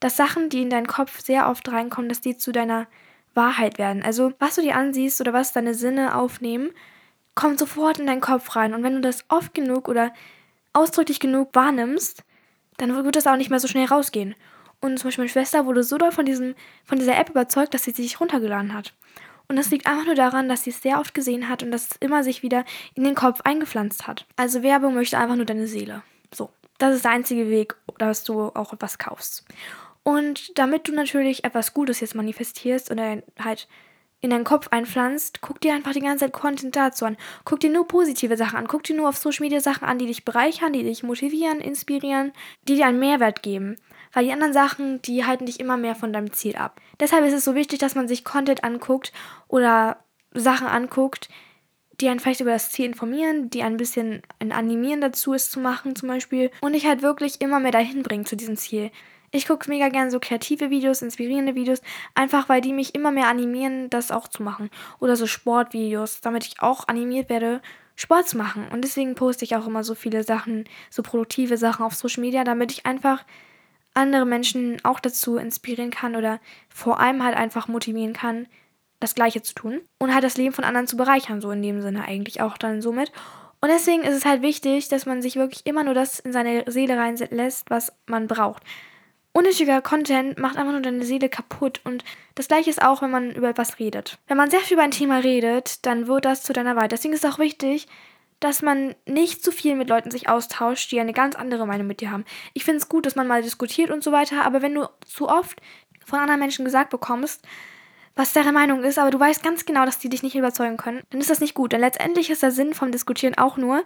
dass 0.00 0.16
Sachen, 0.16 0.48
die 0.48 0.62
in 0.62 0.70
deinen 0.70 0.86
Kopf 0.86 1.20
sehr 1.20 1.48
oft 1.48 1.68
reinkommen, 1.70 2.08
dass 2.08 2.20
die 2.20 2.36
zu 2.36 2.52
deiner 2.52 2.86
Wahrheit 3.34 3.78
werden. 3.78 4.02
Also, 4.02 4.32
was 4.38 4.54
du 4.54 4.62
dir 4.62 4.76
ansiehst 4.76 5.20
oder 5.20 5.32
was 5.32 5.52
deine 5.52 5.74
Sinne 5.74 6.16
aufnehmen, 6.16 6.70
kommt 7.34 7.58
sofort 7.58 7.98
in 7.98 8.06
deinen 8.06 8.20
Kopf 8.20 8.56
rein. 8.56 8.74
Und 8.74 8.82
wenn 8.82 8.94
du 8.94 9.00
das 9.00 9.24
oft 9.28 9.54
genug 9.54 9.88
oder 9.88 10.12
ausdrücklich 10.72 11.20
genug 11.20 11.50
wahrnimmst, 11.52 12.24
dann 12.76 12.94
wird 13.04 13.16
das 13.16 13.26
auch 13.26 13.36
nicht 13.36 13.50
mehr 13.50 13.60
so 13.60 13.68
schnell 13.68 13.86
rausgehen. 13.86 14.34
Und 14.80 14.98
zum 14.98 15.08
Beispiel 15.08 15.24
meine 15.24 15.32
Schwester 15.32 15.66
wurde 15.66 15.82
so 15.82 15.98
doll 15.98 16.12
von, 16.12 16.24
diesem, 16.24 16.54
von 16.84 16.98
dieser 16.98 17.18
App 17.18 17.30
überzeugt, 17.30 17.74
dass 17.74 17.84
sie 17.84 17.90
sich 17.90 18.20
runtergeladen 18.20 18.74
hat. 18.74 18.94
Und 19.48 19.56
das 19.56 19.70
liegt 19.70 19.86
einfach 19.86 20.04
nur 20.04 20.14
daran, 20.14 20.48
dass 20.48 20.64
sie 20.64 20.70
es 20.70 20.82
sehr 20.82 21.00
oft 21.00 21.14
gesehen 21.14 21.48
hat 21.48 21.62
und 21.62 21.70
dass 21.70 21.90
es 21.90 21.96
immer 22.00 22.22
sich 22.22 22.42
wieder 22.42 22.64
in 22.94 23.04
den 23.04 23.14
Kopf 23.14 23.40
eingepflanzt 23.42 24.06
hat. 24.06 24.26
Also 24.36 24.62
Werbung 24.62 24.94
möchte 24.94 25.18
einfach 25.18 25.36
nur 25.36 25.46
deine 25.46 25.66
Seele. 25.66 26.02
So. 26.32 26.50
Das 26.78 26.94
ist 26.94 27.04
der 27.04 27.10
einzige 27.10 27.50
Weg, 27.50 27.74
dass 27.98 28.22
du 28.22 28.40
auch 28.54 28.72
etwas 28.72 28.98
kaufst. 28.98 29.44
Und 30.04 30.56
damit 30.56 30.86
du 30.86 30.92
natürlich 30.92 31.44
etwas 31.44 31.74
Gutes 31.74 32.00
jetzt 32.00 32.14
manifestierst 32.14 32.90
oder 32.90 33.22
halt 33.38 33.68
in 34.20 34.30
deinen 34.30 34.44
Kopf 34.44 34.68
einpflanzt, 34.68 35.40
guck 35.40 35.60
dir 35.60 35.74
einfach 35.74 35.92
die 35.92 36.00
ganze 36.00 36.24
Zeit 36.24 36.32
Content 36.32 36.76
dazu 36.76 37.04
an. 37.04 37.16
Guck 37.44 37.60
dir 37.60 37.70
nur 37.70 37.86
positive 37.86 38.36
Sachen 38.36 38.56
an. 38.58 38.68
Guck 38.68 38.84
dir 38.84 38.96
nur 38.96 39.08
auf 39.08 39.16
Social 39.16 39.44
Media 39.44 39.60
Sachen 39.60 39.86
an, 39.86 39.98
die 39.98 40.06
dich 40.06 40.24
bereichern, 40.24 40.72
die 40.72 40.82
dich 40.82 41.02
motivieren, 41.02 41.60
inspirieren, 41.60 42.32
die 42.66 42.76
dir 42.76 42.86
einen 42.86 42.98
Mehrwert 43.00 43.42
geben. 43.42 43.76
Weil 44.12 44.24
die 44.24 44.32
anderen 44.32 44.52
Sachen, 44.52 45.02
die 45.02 45.24
halten 45.24 45.46
dich 45.46 45.60
immer 45.60 45.76
mehr 45.76 45.94
von 45.94 46.12
deinem 46.12 46.32
Ziel 46.32 46.56
ab. 46.56 46.80
Deshalb 47.00 47.24
ist 47.24 47.34
es 47.34 47.44
so 47.44 47.54
wichtig, 47.54 47.78
dass 47.78 47.94
man 47.94 48.08
sich 48.08 48.24
Content 48.24 48.64
anguckt 48.64 49.12
oder 49.48 49.98
Sachen 50.34 50.66
anguckt, 50.66 51.28
die 52.00 52.08
einen 52.08 52.20
vielleicht 52.20 52.40
über 52.40 52.52
das 52.52 52.70
Ziel 52.70 52.86
informieren, 52.86 53.50
die 53.50 53.62
ein 53.62 53.76
bisschen 53.76 54.22
Animieren 54.38 55.00
dazu 55.00 55.32
ist 55.32 55.50
zu 55.50 55.58
machen 55.60 55.96
zum 55.96 56.08
Beispiel 56.08 56.50
und 56.60 56.74
dich 56.74 56.86
halt 56.86 57.02
wirklich 57.02 57.40
immer 57.40 57.58
mehr 57.60 57.72
dahin 57.72 58.02
bringen 58.02 58.24
zu 58.24 58.36
diesem 58.36 58.56
Ziel. 58.56 58.90
Ich 59.30 59.46
gucke 59.46 59.68
mega 59.68 59.88
gerne 59.88 60.10
so 60.10 60.20
kreative 60.20 60.70
Videos, 60.70 61.02
inspirierende 61.02 61.54
Videos, 61.54 61.82
einfach 62.14 62.48
weil 62.48 62.62
die 62.62 62.72
mich 62.72 62.94
immer 62.94 63.10
mehr 63.10 63.28
animieren, 63.28 63.90
das 63.90 64.10
auch 64.10 64.28
zu 64.28 64.42
machen. 64.42 64.70
Oder 65.00 65.16
so 65.16 65.26
Sportvideos, 65.26 66.22
damit 66.22 66.46
ich 66.46 66.62
auch 66.62 66.88
animiert 66.88 67.28
werde, 67.28 67.60
Sport 67.94 68.28
zu 68.28 68.38
machen. 68.38 68.68
Und 68.72 68.82
deswegen 68.82 69.16
poste 69.16 69.44
ich 69.44 69.54
auch 69.54 69.66
immer 69.66 69.84
so 69.84 69.94
viele 69.94 70.22
Sachen, 70.22 70.64
so 70.88 71.02
produktive 71.02 71.58
Sachen 71.58 71.84
auf 71.84 71.94
Social 71.94 72.22
Media, 72.22 72.44
damit 72.44 72.72
ich 72.72 72.86
einfach 72.86 73.24
andere 73.98 74.24
Menschen 74.26 74.78
auch 74.84 75.00
dazu 75.00 75.36
inspirieren 75.36 75.90
kann 75.90 76.16
oder 76.16 76.40
vor 76.68 77.00
allem 77.00 77.22
halt 77.22 77.36
einfach 77.36 77.68
motivieren 77.68 78.12
kann, 78.12 78.46
das 79.00 79.14
Gleiche 79.14 79.42
zu 79.42 79.54
tun 79.54 79.80
und 79.98 80.12
halt 80.12 80.24
das 80.24 80.36
Leben 80.36 80.54
von 80.54 80.64
anderen 80.64 80.86
zu 80.86 80.96
bereichern, 80.96 81.40
so 81.40 81.50
in 81.50 81.62
dem 81.62 81.82
Sinne 81.82 82.04
eigentlich 82.04 82.40
auch 82.40 82.58
dann 82.58 82.82
somit. 82.82 83.12
Und 83.60 83.70
deswegen 83.70 84.02
ist 84.02 84.16
es 84.16 84.24
halt 84.24 84.42
wichtig, 84.42 84.88
dass 84.88 85.06
man 85.06 85.20
sich 85.20 85.36
wirklich 85.36 85.66
immer 85.66 85.84
nur 85.84 85.94
das 85.94 86.20
in 86.20 86.32
seine 86.32 86.64
Seele 86.66 86.96
reinlässt, 86.96 87.70
was 87.70 87.92
man 88.06 88.26
braucht. 88.26 88.62
Unnötiger 89.32 89.82
Content 89.82 90.38
macht 90.38 90.56
einfach 90.56 90.72
nur 90.72 90.80
deine 90.80 91.04
Seele 91.04 91.28
kaputt 91.28 91.80
und 91.84 92.02
das 92.34 92.48
gleiche 92.48 92.70
ist 92.70 92.82
auch, 92.82 93.02
wenn 93.02 93.10
man 93.10 93.32
über 93.32 93.50
etwas 93.50 93.78
redet. 93.78 94.18
Wenn 94.26 94.36
man 94.36 94.50
sehr 94.50 94.60
viel 94.60 94.74
über 94.74 94.82
ein 94.82 94.90
Thema 94.90 95.18
redet, 95.18 95.84
dann 95.86 96.08
wird 96.08 96.24
das 96.24 96.42
zu 96.42 96.52
deiner 96.52 96.74
Wahrheit. 96.76 96.92
Deswegen 96.92 97.14
ist 97.14 97.24
es 97.24 97.30
auch 97.30 97.38
wichtig, 97.38 97.86
dass 98.40 98.62
man 98.62 98.94
nicht 99.06 99.42
zu 99.42 99.50
viel 99.50 99.74
mit 99.74 99.88
Leuten 99.88 100.10
sich 100.10 100.28
austauscht, 100.28 100.92
die 100.92 101.00
eine 101.00 101.12
ganz 101.12 101.34
andere 101.34 101.66
Meinung 101.66 101.86
mit 101.86 102.00
dir 102.00 102.10
haben. 102.10 102.24
Ich 102.54 102.64
finde 102.64 102.78
es 102.78 102.88
gut, 102.88 103.06
dass 103.06 103.16
man 103.16 103.26
mal 103.26 103.42
diskutiert 103.42 103.90
und 103.90 104.04
so 104.04 104.12
weiter, 104.12 104.44
aber 104.44 104.62
wenn 104.62 104.74
du 104.74 104.88
zu 105.04 105.28
oft 105.28 105.60
von 106.04 106.20
anderen 106.20 106.40
Menschen 106.40 106.64
gesagt 106.64 106.90
bekommst, 106.90 107.46
was 108.14 108.32
deren 108.32 108.54
Meinung 108.54 108.82
ist, 108.82 108.98
aber 108.98 109.10
du 109.10 109.20
weißt 109.20 109.44
ganz 109.44 109.64
genau, 109.64 109.84
dass 109.84 109.98
die 109.98 110.08
dich 110.08 110.22
nicht 110.22 110.34
überzeugen 110.34 110.76
können, 110.76 111.02
dann 111.10 111.20
ist 111.20 111.30
das 111.30 111.40
nicht 111.40 111.54
gut. 111.54 111.72
Denn 111.72 111.80
letztendlich 111.80 112.30
ist 112.30 112.42
der 112.42 112.50
Sinn 112.50 112.74
vom 112.74 112.90
Diskutieren 112.90 113.38
auch 113.38 113.56
nur, 113.56 113.84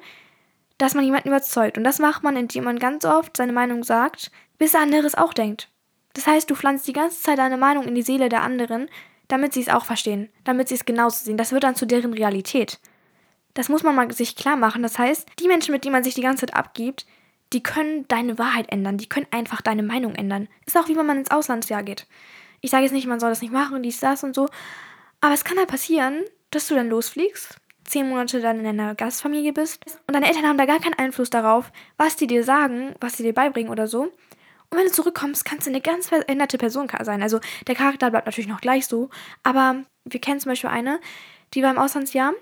dass 0.79 0.95
man 0.95 1.05
jemanden 1.05 1.29
überzeugt. 1.29 1.77
Und 1.77 1.85
das 1.85 1.99
macht 1.99 2.23
man, 2.23 2.37
indem 2.37 2.65
man 2.65 2.79
ganz 2.79 3.05
oft 3.05 3.37
seine 3.37 3.53
Meinung 3.53 3.85
sagt, 3.85 4.31
bis 4.57 4.73
der 4.73 4.81
andere 4.81 5.07
es 5.07 5.15
auch 5.15 5.35
denkt. 5.35 5.69
Das 6.15 6.27
heißt, 6.27 6.51
du 6.51 6.55
pflanzt 6.55 6.87
die 6.89 6.95
ganze 6.95 7.21
Zeit 7.21 7.39
deine 7.39 7.59
Meinung 7.59 7.85
in 7.85 7.95
die 7.95 8.03
Seele 8.03 8.29
der 8.29 8.43
anderen, 8.43 8.89
damit 9.29 9.53
sie 9.53 9.61
es 9.61 9.69
auch 9.69 9.85
verstehen, 9.85 10.31
damit 10.45 10.69
sie 10.69 10.77
es 10.77 10.85
genauso 10.85 11.25
sehen. 11.25 11.37
Das 11.37 11.53
wird 11.53 11.65
dann 11.65 11.77
zu 11.77 11.87
deren 11.87 12.13
Realität. 12.13 12.81
Das 13.55 13.69
muss 13.69 13.83
man 13.83 13.95
mal 13.95 14.11
sich 14.13 14.37
klar 14.37 14.57
machen. 14.57 14.83
Das 14.83 14.99
heißt, 14.99 15.29
die 15.39 15.49
Menschen, 15.49 15.73
mit 15.73 15.85
denen 15.85 15.93
man 15.93 16.05
sich 16.05 16.15
die 16.15 16.23
ganze 16.23 16.47
Zeit 16.47 16.57
abgibt, 16.57 17.07
die 17.53 17.63
können 17.63 18.07
deine 18.09 18.39
Wahrheit 18.39 18.71
ändern, 18.71 18.97
die 18.97 19.09
können 19.09 19.27
einfach 19.31 19.61
deine 19.61 19.83
Meinung 19.83 20.15
ändern. 20.15 20.49
Ist 20.67 20.77
auch 20.77 20.89
wie 20.89 20.97
wenn 20.97 21.07
man 21.07 21.19
ins 21.19 21.31
Auslandsjahr 21.31 21.83
geht. 21.83 22.07
Ich 22.61 22.71
sage 22.71 22.85
jetzt 22.85 22.93
nicht, 22.93 23.07
man 23.07 23.21
soll 23.21 23.31
das 23.31 23.43
nicht 23.43 23.53
machen, 23.53 23.83
dies, 23.83 24.01
das 24.01 24.25
und 24.25 24.35
so. 24.35 24.49
Aber 25.21 25.35
es 25.35 25.45
kann 25.45 25.59
halt 25.59 25.69
passieren, 25.69 26.23
dass 26.51 26.69
du 26.69 26.75
dann 26.75 26.89
losfliegst, 26.89 27.57
zehn 27.85 28.09
Monate 28.09 28.41
dann 28.41 28.61
in 28.61 28.67
einer 28.67 28.95
Gastfamilie 28.95 29.53
bist 29.53 29.85
und 30.07 30.15
deine 30.15 30.27
Eltern 30.27 30.47
haben 30.47 30.59
da 30.59 30.67
gar 30.67 30.81
keinen 30.81 30.99
Einfluss 30.99 31.31
darauf, 31.31 31.73
was 31.97 32.17
die 32.17 32.27
dir 32.27 32.45
sagen, 32.45 32.95
was 33.01 33.15
sie 33.17 33.23
dir 33.23 33.35
beibringen 33.35 33.71
oder 33.71 33.87
so. 33.87 34.03
Und 34.03 34.79
wenn 34.79 34.87
du 34.87 34.93
zurückkommst, 34.93 35.45
kannst 35.45 35.67
du 35.67 35.71
eine 35.71 35.83
ganz 35.83 36.09
veränderte 36.09 36.57
Person 36.57 36.89
sein. 37.03 37.23
Also 37.23 37.41
der 37.67 37.75
Charakter 37.75 38.11
bleibt 38.11 38.27
natürlich 38.27 38.49
noch 38.49 38.61
gleich 38.61 38.87
so, 38.87 39.11
aber 39.43 39.83
wir 40.05 40.21
kennen 40.21 40.41
zum 40.41 40.51
Beispiel 40.51 40.71
eine, 40.71 40.99
die 41.55 41.63
war 41.63 41.71
im 41.71 41.79
Auslandsjahr 41.79 42.33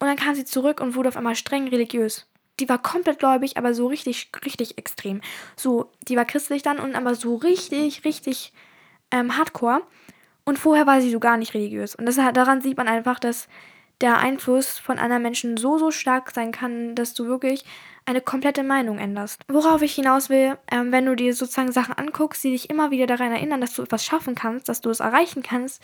und 0.00 0.08
dann 0.08 0.16
kam 0.16 0.34
sie 0.34 0.44
zurück 0.44 0.80
und 0.80 0.96
wurde 0.96 1.08
auf 1.08 1.16
einmal 1.16 1.36
streng 1.36 1.68
religiös 1.68 2.26
die 2.60 2.68
war 2.68 2.78
komplett 2.78 3.18
gläubig, 3.18 3.56
aber 3.56 3.74
so 3.74 3.86
richtig, 3.86 4.30
richtig 4.44 4.78
extrem. 4.78 5.20
So, 5.56 5.90
die 6.08 6.16
war 6.16 6.24
christlich 6.24 6.62
dann 6.62 6.78
und 6.78 6.94
aber 6.94 7.14
so 7.14 7.36
richtig, 7.36 8.04
richtig 8.04 8.52
ähm, 9.10 9.36
hardcore. 9.36 9.82
Und 10.44 10.58
vorher 10.58 10.86
war 10.86 11.00
sie 11.00 11.10
so 11.10 11.20
gar 11.20 11.36
nicht 11.36 11.54
religiös. 11.54 11.94
Und 11.94 12.06
das, 12.06 12.16
daran 12.16 12.60
sieht 12.60 12.76
man 12.76 12.88
einfach, 12.88 13.18
dass 13.18 13.48
der 14.00 14.18
Einfluss 14.18 14.78
von 14.78 14.98
anderen 14.98 15.22
Menschen 15.22 15.56
so, 15.56 15.78
so 15.78 15.90
stark 15.90 16.30
sein 16.30 16.52
kann, 16.52 16.94
dass 16.94 17.12
du 17.14 17.26
wirklich 17.26 17.64
eine 18.06 18.22
komplette 18.22 18.62
Meinung 18.62 18.98
änderst. 18.98 19.42
Worauf 19.48 19.82
ich 19.82 19.94
hinaus 19.94 20.30
will, 20.30 20.56
ähm, 20.72 20.90
wenn 20.90 21.04
du 21.04 21.14
dir 21.14 21.34
sozusagen 21.34 21.70
Sachen 21.70 21.94
anguckst, 21.94 22.42
die 22.42 22.50
dich 22.50 22.70
immer 22.70 22.90
wieder 22.90 23.06
daran 23.06 23.30
erinnern, 23.30 23.60
dass 23.60 23.74
du 23.74 23.82
etwas 23.82 24.04
schaffen 24.04 24.34
kannst, 24.34 24.68
dass 24.68 24.80
du 24.80 24.88
es 24.90 25.00
erreichen 25.00 25.42
kannst, 25.42 25.82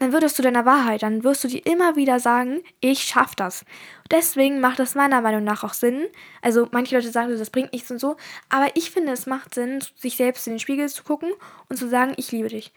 dann 0.00 0.14
würdest 0.14 0.38
du 0.38 0.42
deiner 0.42 0.64
Wahrheit, 0.64 1.02
dann 1.02 1.24
wirst 1.24 1.44
du 1.44 1.48
dir 1.48 1.64
immer 1.66 1.94
wieder 1.94 2.20
sagen, 2.20 2.62
ich 2.80 3.02
schaff 3.02 3.34
das. 3.34 3.66
Deswegen 4.10 4.58
macht 4.58 4.78
das 4.78 4.94
meiner 4.94 5.20
Meinung 5.20 5.44
nach 5.44 5.62
auch 5.62 5.74
Sinn. 5.74 6.06
Also 6.40 6.68
manche 6.72 6.96
Leute 6.96 7.10
sagen, 7.10 7.36
das 7.36 7.50
bringt 7.50 7.74
nichts 7.74 7.90
und 7.90 7.98
so, 7.98 8.16
aber 8.48 8.68
ich 8.74 8.90
finde, 8.90 9.12
es 9.12 9.26
macht 9.26 9.54
Sinn, 9.54 9.84
sich 9.96 10.16
selbst 10.16 10.46
in 10.46 10.54
den 10.54 10.58
Spiegel 10.58 10.88
zu 10.88 11.04
gucken 11.04 11.30
und 11.68 11.76
zu 11.76 11.86
sagen, 11.86 12.14
ich 12.16 12.32
liebe 12.32 12.48
dich. 12.48 12.72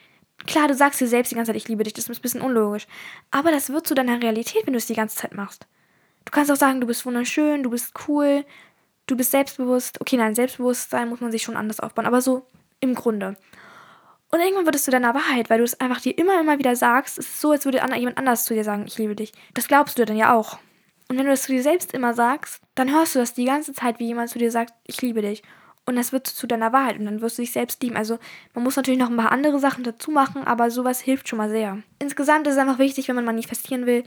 Klar, 0.47 0.67
du 0.67 0.73
sagst 0.73 0.99
dir 0.99 1.07
selbst 1.07 1.31
die 1.31 1.35
ganze 1.35 1.49
Zeit, 1.49 1.55
ich 1.55 1.69
liebe 1.69 1.83
dich, 1.83 1.93
das 1.93 2.09
ist 2.09 2.19
ein 2.19 2.21
bisschen 2.21 2.41
unlogisch. 2.41 2.87
Aber 3.31 3.51
das 3.51 3.69
wird 3.69 3.87
zu 3.87 3.95
deiner 3.95 4.21
Realität, 4.21 4.67
wenn 4.67 4.73
du 4.73 4.77
es 4.77 4.87
die 4.87 4.93
ganze 4.93 5.15
Zeit 5.15 5.33
machst. 5.33 5.65
Du 6.25 6.31
kannst 6.31 6.51
auch 6.51 6.57
sagen, 6.57 6.81
du 6.81 6.87
bist 6.87 7.05
wunderschön, 7.05 7.63
du 7.63 7.69
bist 7.69 7.93
cool, 8.09 8.43
du 9.07 9.15
bist 9.15 9.31
selbstbewusst. 9.31 10.01
Okay, 10.01 10.17
nein, 10.17 10.35
Selbstbewusstsein 10.35 11.07
muss 11.07 11.21
man 11.21 11.31
sich 11.31 11.43
schon 11.43 11.55
anders 11.55 11.79
aufbauen, 11.79 12.05
aber 12.05 12.19
so 12.19 12.45
im 12.81 12.95
Grunde. 12.95 13.37
Und 14.33 14.39
irgendwann 14.39 14.65
wird 14.65 14.73
es 14.73 14.85
zu 14.85 14.89
deiner 14.89 15.13
Wahrheit, 15.13 15.51
weil 15.51 15.59
du 15.59 15.63
es 15.63 15.79
einfach 15.79 16.01
dir 16.01 16.17
immer, 16.17 16.41
immer 16.41 16.57
wieder 16.57 16.75
sagst. 16.75 17.19
Es 17.19 17.27
ist 17.27 17.39
so, 17.39 17.51
als 17.51 17.65
würde 17.65 17.79
jemand 17.95 18.17
anders 18.17 18.45
zu 18.45 18.55
dir 18.55 18.63
sagen, 18.63 18.85
ich 18.87 18.97
liebe 18.97 19.15
dich. 19.15 19.31
Das 19.53 19.67
glaubst 19.67 19.99
du 19.99 20.05
dann 20.05 20.17
ja 20.17 20.33
auch. 20.33 20.57
Und 21.07 21.19
wenn 21.19 21.25
du 21.25 21.31
das 21.31 21.43
zu 21.43 21.51
dir 21.51 21.61
selbst 21.61 21.93
immer 21.93 22.15
sagst, 22.15 22.59
dann 22.73 22.91
hörst 22.91 23.13
du 23.13 23.19
das 23.19 23.35
die 23.35 23.45
ganze 23.45 23.73
Zeit, 23.73 23.99
wie 23.99 24.07
jemand 24.07 24.31
zu 24.31 24.39
dir 24.39 24.49
sagt, 24.49 24.73
ich 24.87 24.99
liebe 25.03 25.21
dich. 25.21 25.43
Und 25.85 25.97
das 25.97 26.13
wird 26.13 26.25
zu 26.25 26.47
deiner 26.47 26.73
Wahrheit 26.73 26.97
und 26.97 27.05
dann 27.05 27.21
wirst 27.21 27.37
du 27.37 27.43
dich 27.43 27.51
selbst 27.51 27.83
lieben. 27.83 27.95
Also 27.95 28.17
man 28.55 28.63
muss 28.63 28.75
natürlich 28.75 28.99
noch 28.99 29.11
ein 29.11 29.17
paar 29.17 29.31
andere 29.31 29.59
Sachen 29.59 29.83
dazu 29.83 30.09
machen, 30.09 30.43
aber 30.45 30.71
sowas 30.71 30.99
hilft 30.99 31.29
schon 31.29 31.37
mal 31.37 31.51
sehr. 31.51 31.83
Insgesamt 31.99 32.47
ist 32.47 32.53
es 32.53 32.59
einfach 32.59 32.79
wichtig, 32.79 33.09
wenn 33.09 33.15
man 33.15 33.25
manifestieren 33.25 33.85
will, 33.85 34.03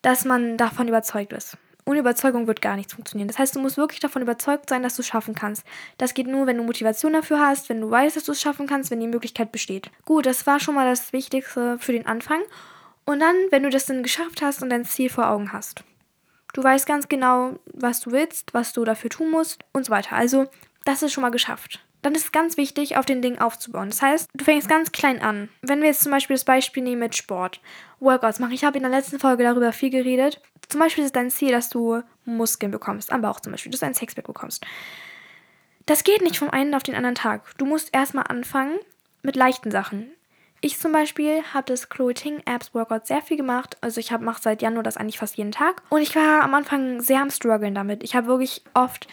dass 0.00 0.24
man 0.24 0.56
davon 0.58 0.86
überzeugt 0.86 1.32
ist. 1.32 1.58
Ohne 1.88 2.00
Überzeugung 2.00 2.48
wird 2.48 2.60
gar 2.60 2.74
nichts 2.74 2.94
funktionieren. 2.94 3.28
Das 3.28 3.38
heißt, 3.38 3.54
du 3.54 3.60
musst 3.60 3.76
wirklich 3.76 4.00
davon 4.00 4.20
überzeugt 4.20 4.68
sein, 4.68 4.82
dass 4.82 4.96
du 4.96 5.02
es 5.02 5.06
schaffen 5.06 5.36
kannst. 5.36 5.64
Das 5.98 6.14
geht 6.14 6.26
nur, 6.26 6.46
wenn 6.46 6.56
du 6.56 6.64
Motivation 6.64 7.12
dafür 7.12 7.40
hast, 7.40 7.68
wenn 7.68 7.80
du 7.80 7.88
weißt, 7.88 8.16
dass 8.16 8.24
du 8.24 8.32
es 8.32 8.40
schaffen 8.40 8.66
kannst, 8.66 8.90
wenn 8.90 8.98
die 8.98 9.06
Möglichkeit 9.06 9.52
besteht. 9.52 9.90
Gut, 10.04 10.26
das 10.26 10.46
war 10.46 10.58
schon 10.58 10.74
mal 10.74 10.88
das 10.88 11.12
Wichtigste 11.12 11.78
für 11.78 11.92
den 11.92 12.06
Anfang. 12.06 12.40
Und 13.04 13.20
dann, 13.20 13.36
wenn 13.50 13.62
du 13.62 13.70
das 13.70 13.86
dann 13.86 14.02
geschafft 14.02 14.42
hast 14.42 14.62
und 14.62 14.70
dein 14.70 14.84
Ziel 14.84 15.08
vor 15.08 15.30
Augen 15.30 15.52
hast. 15.52 15.84
Du 16.54 16.64
weißt 16.64 16.86
ganz 16.86 17.08
genau, 17.08 17.54
was 17.72 18.00
du 18.00 18.10
willst, 18.10 18.52
was 18.52 18.72
du 18.72 18.84
dafür 18.84 19.10
tun 19.10 19.30
musst 19.30 19.60
und 19.72 19.86
so 19.86 19.92
weiter. 19.92 20.16
Also, 20.16 20.46
das 20.84 21.04
ist 21.04 21.12
schon 21.12 21.22
mal 21.22 21.30
geschafft 21.30 21.86
dann 22.06 22.14
ist 22.14 22.26
es 22.26 22.32
ganz 22.32 22.56
wichtig, 22.56 22.96
auf 22.96 23.04
den 23.04 23.20
Dingen 23.20 23.40
aufzubauen. 23.40 23.88
Das 23.88 24.00
heißt, 24.00 24.30
du 24.32 24.44
fängst 24.44 24.68
ganz 24.68 24.92
klein 24.92 25.20
an. 25.20 25.48
Wenn 25.60 25.80
wir 25.80 25.88
jetzt 25.88 26.02
zum 26.02 26.12
Beispiel 26.12 26.36
das 26.36 26.44
Beispiel 26.44 26.84
nehmen 26.84 27.00
mit 27.00 27.16
Sport, 27.16 27.60
Workouts 27.98 28.38
machen. 28.38 28.52
Ich 28.52 28.64
habe 28.64 28.76
in 28.76 28.84
der 28.84 28.92
letzten 28.92 29.18
Folge 29.18 29.42
darüber 29.42 29.72
viel 29.72 29.90
geredet. 29.90 30.40
Zum 30.68 30.80
Beispiel 30.80 31.04
ist 31.04 31.16
dein 31.16 31.30
Ziel, 31.30 31.52
dass 31.52 31.68
du 31.68 32.02
Muskeln 32.24 32.72
bekommst, 32.72 33.12
am 33.12 33.22
Bauch 33.22 33.40
zum 33.40 33.52
Beispiel, 33.52 33.70
dass 33.70 33.80
du 33.80 33.86
ein 33.86 33.94
Sexpack 33.94 34.26
bekommst. 34.26 34.64
Das 35.86 36.02
geht 36.02 36.22
nicht 36.22 36.38
vom 36.38 36.50
einen 36.50 36.74
auf 36.74 36.82
den 36.82 36.96
anderen 36.96 37.14
Tag. 37.14 37.42
Du 37.58 37.64
musst 37.64 37.94
erstmal 37.94 38.24
anfangen 38.26 38.78
mit 39.22 39.36
leichten 39.36 39.70
Sachen. 39.70 40.10
Ich 40.60 40.78
zum 40.78 40.90
Beispiel 40.90 41.42
habe 41.54 41.66
das 41.66 41.88
Chloe 41.88 42.14
Ting 42.14 42.42
Apps 42.44 42.74
Workout 42.74 43.06
sehr 43.06 43.22
viel 43.22 43.36
gemacht. 43.36 43.76
Also 43.82 44.00
ich 44.00 44.10
mache 44.10 44.42
seit 44.42 44.62
Januar 44.62 44.82
das 44.82 44.96
eigentlich 44.96 45.18
fast 45.18 45.36
jeden 45.36 45.52
Tag. 45.52 45.82
Und 45.90 46.00
ich 46.00 46.16
war 46.16 46.42
am 46.42 46.54
Anfang 46.54 47.00
sehr 47.00 47.20
am 47.20 47.30
struggeln 47.30 47.74
damit. 47.74 48.02
Ich 48.02 48.16
habe 48.16 48.26
wirklich 48.26 48.62
oft 48.74 49.06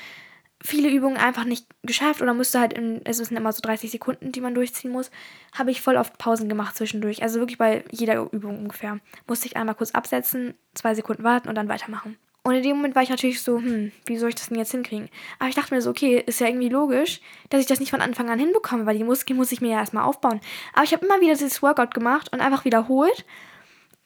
viele 0.63 0.89
Übungen 0.89 1.17
einfach 1.17 1.43
nicht 1.43 1.67
geschafft 1.83 2.21
oder 2.21 2.33
musste 2.33 2.59
halt 2.59 2.73
in, 2.73 3.01
es 3.05 3.17
sind 3.17 3.35
immer 3.35 3.51
so 3.51 3.61
30 3.61 3.91
Sekunden, 3.91 4.31
die 4.31 4.41
man 4.41 4.55
durchziehen 4.55 4.91
muss, 4.91 5.11
habe 5.53 5.71
ich 5.71 5.81
voll 5.81 5.97
oft 5.97 6.17
Pausen 6.17 6.47
gemacht 6.47 6.77
zwischendurch. 6.77 7.21
Also 7.21 7.39
wirklich 7.39 7.57
bei 7.57 7.83
jeder 7.91 8.31
Übung 8.31 8.59
ungefähr. 8.59 8.99
Musste 9.27 9.47
ich 9.47 9.57
einmal 9.57 9.75
kurz 9.75 9.91
absetzen, 9.91 10.53
zwei 10.73 10.95
Sekunden 10.95 11.23
warten 11.23 11.49
und 11.49 11.55
dann 11.55 11.67
weitermachen. 11.67 12.17
Und 12.45 12.55
in 12.55 12.63
dem 12.63 12.77
Moment 12.77 12.95
war 12.95 13.03
ich 13.03 13.09
natürlich 13.09 13.41
so, 13.41 13.57
hm, 13.57 13.91
wie 14.05 14.17
soll 14.17 14.29
ich 14.29 14.35
das 14.35 14.49
denn 14.49 14.57
jetzt 14.57 14.71
hinkriegen? 14.71 15.09
Aber 15.39 15.49
ich 15.49 15.55
dachte 15.55 15.73
mir 15.73 15.81
so, 15.81 15.89
okay, 15.89 16.23
ist 16.25 16.39
ja 16.39 16.47
irgendwie 16.47 16.69
logisch, 16.69 17.21
dass 17.49 17.61
ich 17.61 17.67
das 17.67 17.79
nicht 17.79 17.91
von 17.91 18.01
Anfang 18.01 18.29
an 18.29 18.39
hinbekomme, 18.39 18.85
weil 18.85 18.97
die 18.97 19.05
Muskeln 19.05 19.37
muss 19.37 19.51
ich 19.51 19.61
mir 19.61 19.71
ja 19.71 19.79
erstmal 19.79 20.03
aufbauen. 20.03 20.41
Aber 20.73 20.83
ich 20.83 20.93
habe 20.93 21.05
immer 21.05 21.21
wieder 21.21 21.33
dieses 21.33 21.61
Workout 21.61 21.93
gemacht 21.93 22.31
und 22.33 22.41
einfach 22.41 22.65
wiederholt 22.65 23.25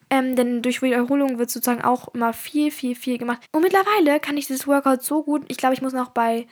ähm, 0.09 0.35
denn 0.35 0.61
durch 0.61 0.81
Wiederholung 0.81 1.37
wird 1.37 1.49
sozusagen 1.49 1.83
auch 1.83 2.13
immer 2.13 2.33
viel, 2.33 2.71
viel, 2.71 2.95
viel 2.95 3.17
gemacht. 3.17 3.41
Und 3.51 3.61
mittlerweile 3.61 4.19
kann 4.19 4.37
ich 4.37 4.47
dieses 4.47 4.67
Workout 4.67 5.03
so 5.03 5.23
gut. 5.23 5.43
Ich 5.47 5.57
glaube, 5.57 5.73
ich 5.73 5.81
muss 5.81 5.93
noch 5.93 6.09
bei 6.09 6.47